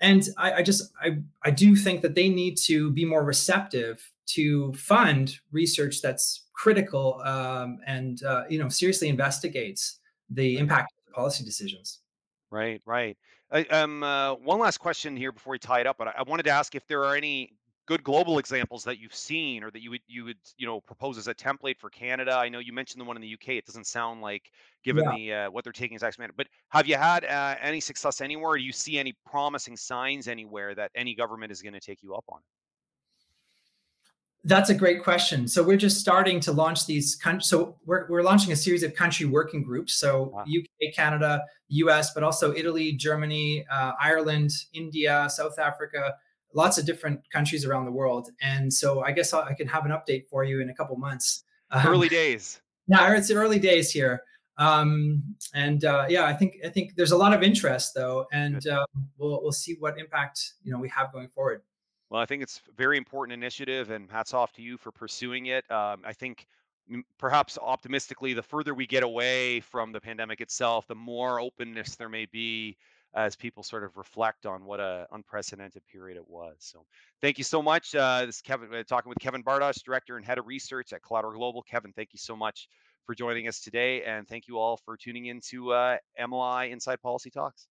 and 0.00 0.28
I, 0.36 0.52
I, 0.54 0.62
just 0.62 0.92
I, 1.00 1.18
I 1.42 1.50
do 1.50 1.76
think 1.76 2.02
that 2.02 2.14
they 2.14 2.28
need 2.28 2.56
to 2.64 2.90
be 2.90 3.04
more 3.04 3.24
receptive 3.24 4.10
to 4.26 4.72
fund 4.74 5.38
research 5.52 6.00
that's 6.02 6.42
critical 6.52 7.20
um, 7.24 7.78
and 7.86 8.22
uh, 8.24 8.44
you 8.48 8.58
know 8.58 8.68
seriously 8.68 9.08
investigates 9.08 9.98
the 10.30 10.58
impact 10.58 10.92
of 11.06 11.14
policy 11.14 11.44
decisions. 11.44 12.00
Right 12.50 12.80
right. 12.86 13.16
Um, 13.70 14.02
uh, 14.02 14.34
one 14.34 14.58
last 14.58 14.78
question 14.78 15.16
here 15.16 15.30
before 15.30 15.52
we 15.52 15.58
tie 15.58 15.80
it 15.80 15.86
up 15.86 15.98
but 15.98 16.08
I, 16.08 16.14
I 16.18 16.22
wanted 16.22 16.44
to 16.44 16.50
ask 16.50 16.74
if 16.74 16.86
there 16.86 17.04
are 17.04 17.14
any 17.14 17.52
good 17.86 18.02
global 18.02 18.38
examples 18.38 18.84
that 18.84 18.98
you've 18.98 19.14
seen 19.14 19.62
or 19.62 19.70
that 19.70 19.82
you 19.82 19.90
would 19.90 20.00
you 20.06 20.24
would 20.24 20.38
you 20.56 20.66
know 20.66 20.80
propose 20.80 21.18
as 21.18 21.28
a 21.28 21.34
template 21.34 21.78
for 21.78 21.90
Canada? 21.90 22.32
I 22.32 22.48
know 22.48 22.58
you 22.58 22.72
mentioned 22.72 23.00
the 23.00 23.04
one 23.04 23.16
in 23.16 23.22
the 23.22 23.34
UK. 23.34 23.50
It 23.50 23.66
doesn't 23.66 23.86
sound 23.86 24.22
like 24.22 24.50
given 24.84 25.04
yeah. 25.04 25.16
the 25.16 25.32
uh, 25.32 25.50
what 25.50 25.64
they're 25.64 25.72
taking 25.72 25.96
as 25.96 26.02
action, 26.02 26.26
but 26.36 26.46
have 26.70 26.86
you 26.86 26.96
had 26.96 27.24
uh, 27.24 27.56
any 27.60 27.80
success 27.80 28.20
anywhere? 28.20 28.56
do 28.56 28.62
you 28.62 28.72
see 28.72 28.98
any 28.98 29.14
promising 29.26 29.76
signs 29.76 30.28
anywhere 30.28 30.74
that 30.74 30.90
any 30.94 31.14
government 31.14 31.52
is 31.52 31.60
going 31.60 31.72
to 31.74 31.80
take 31.80 32.02
you 32.02 32.14
up 32.14 32.24
on? 32.28 32.40
That's 34.46 34.68
a 34.68 34.74
great 34.74 35.02
question. 35.02 35.48
So 35.48 35.62
we're 35.62 35.78
just 35.78 35.98
starting 35.98 36.38
to 36.40 36.52
launch 36.52 36.84
these. 36.86 37.16
Con- 37.16 37.40
so 37.40 37.76
we're 37.86 38.06
we're 38.08 38.22
launching 38.22 38.52
a 38.52 38.56
series 38.56 38.82
of 38.82 38.94
country 38.94 39.26
working 39.26 39.62
groups. 39.62 39.94
So 39.94 40.24
wow. 40.34 40.42
UK, 40.42 40.94
Canada, 40.94 41.42
US, 41.68 42.12
but 42.12 42.22
also 42.22 42.54
Italy, 42.54 42.92
Germany, 42.92 43.66
uh, 43.70 43.92
Ireland, 44.00 44.52
India, 44.72 45.28
South 45.30 45.58
Africa 45.58 46.14
lots 46.54 46.78
of 46.78 46.86
different 46.86 47.20
countries 47.30 47.66
around 47.66 47.84
the 47.84 47.92
world. 47.92 48.30
And 48.40 48.72
so 48.72 49.02
I 49.02 49.12
guess 49.12 49.34
I 49.34 49.52
can 49.54 49.66
have 49.68 49.84
an 49.84 49.90
update 49.90 50.28
for 50.28 50.44
you 50.44 50.60
in 50.60 50.70
a 50.70 50.74
couple 50.74 50.96
months. 50.96 51.44
Um, 51.70 51.86
early 51.86 52.08
days. 52.08 52.60
Yeah, 52.86 53.16
it's 53.16 53.30
early 53.30 53.58
days 53.58 53.90
here. 53.90 54.20
Um, 54.58 55.22
and 55.54 55.86
uh, 55.86 56.04
yeah, 56.06 56.24
I 56.24 56.34
think 56.34 56.56
I 56.62 56.68
think 56.68 56.96
there's 56.96 57.12
a 57.12 57.16
lot 57.16 57.32
of 57.32 57.42
interest 57.42 57.94
though, 57.94 58.26
and 58.30 58.66
uh, 58.66 58.84
we'll 59.16 59.42
we'll 59.42 59.52
see 59.52 59.76
what 59.78 59.98
impact 59.98 60.52
you 60.62 60.70
know 60.70 60.78
we 60.78 60.90
have 60.90 61.10
going 61.10 61.28
forward. 61.28 61.62
Well, 62.10 62.20
I 62.20 62.26
think 62.26 62.42
it's 62.42 62.60
a 62.68 62.72
very 62.74 62.98
important 62.98 63.32
initiative, 63.32 63.90
and 63.90 64.10
hats 64.10 64.34
off 64.34 64.52
to 64.52 64.62
you 64.62 64.76
for 64.76 64.92
pursuing 64.92 65.46
it. 65.46 65.64
Um, 65.70 66.02
I 66.04 66.12
think 66.12 66.46
perhaps 67.18 67.58
optimistically, 67.60 68.34
the 68.34 68.42
further 68.42 68.74
we 68.74 68.86
get 68.86 69.02
away 69.02 69.60
from 69.60 69.92
the 69.92 70.00
pandemic 70.00 70.40
itself, 70.40 70.86
the 70.86 70.94
more 70.94 71.40
openness 71.40 71.96
there 71.96 72.10
may 72.10 72.26
be 72.26 72.76
as 73.14 73.36
people 73.36 73.62
sort 73.62 73.84
of 73.84 73.96
reflect 73.96 74.44
on 74.44 74.64
what 74.64 74.80
a 74.80 75.06
unprecedented 75.12 75.82
period 75.86 76.16
it 76.16 76.28
was. 76.28 76.56
So 76.58 76.84
thank 77.20 77.38
you 77.38 77.44
so 77.44 77.62
much. 77.62 77.94
Uh, 77.94 78.26
this 78.26 78.36
is 78.36 78.42
Kevin 78.42 78.74
uh, 78.74 78.82
talking 78.82 79.08
with 79.08 79.18
Kevin 79.18 79.42
Bardosh, 79.42 79.82
director 79.84 80.16
and 80.16 80.24
head 80.26 80.38
of 80.38 80.46
research 80.46 80.92
at 80.92 81.02
Collateral 81.02 81.34
Global. 81.34 81.62
Kevin, 81.62 81.92
thank 81.92 82.12
you 82.12 82.18
so 82.18 82.36
much 82.36 82.68
for 83.06 83.14
joining 83.14 83.48
us 83.48 83.60
today, 83.60 84.02
and 84.02 84.26
thank 84.26 84.48
you 84.48 84.58
all 84.58 84.78
for 84.78 84.96
tuning 84.96 85.26
in 85.26 85.40
to 85.48 85.72
uh, 85.72 85.96
MLI 86.20 86.70
Inside 86.70 87.00
Policy 87.02 87.30
Talks. 87.30 87.68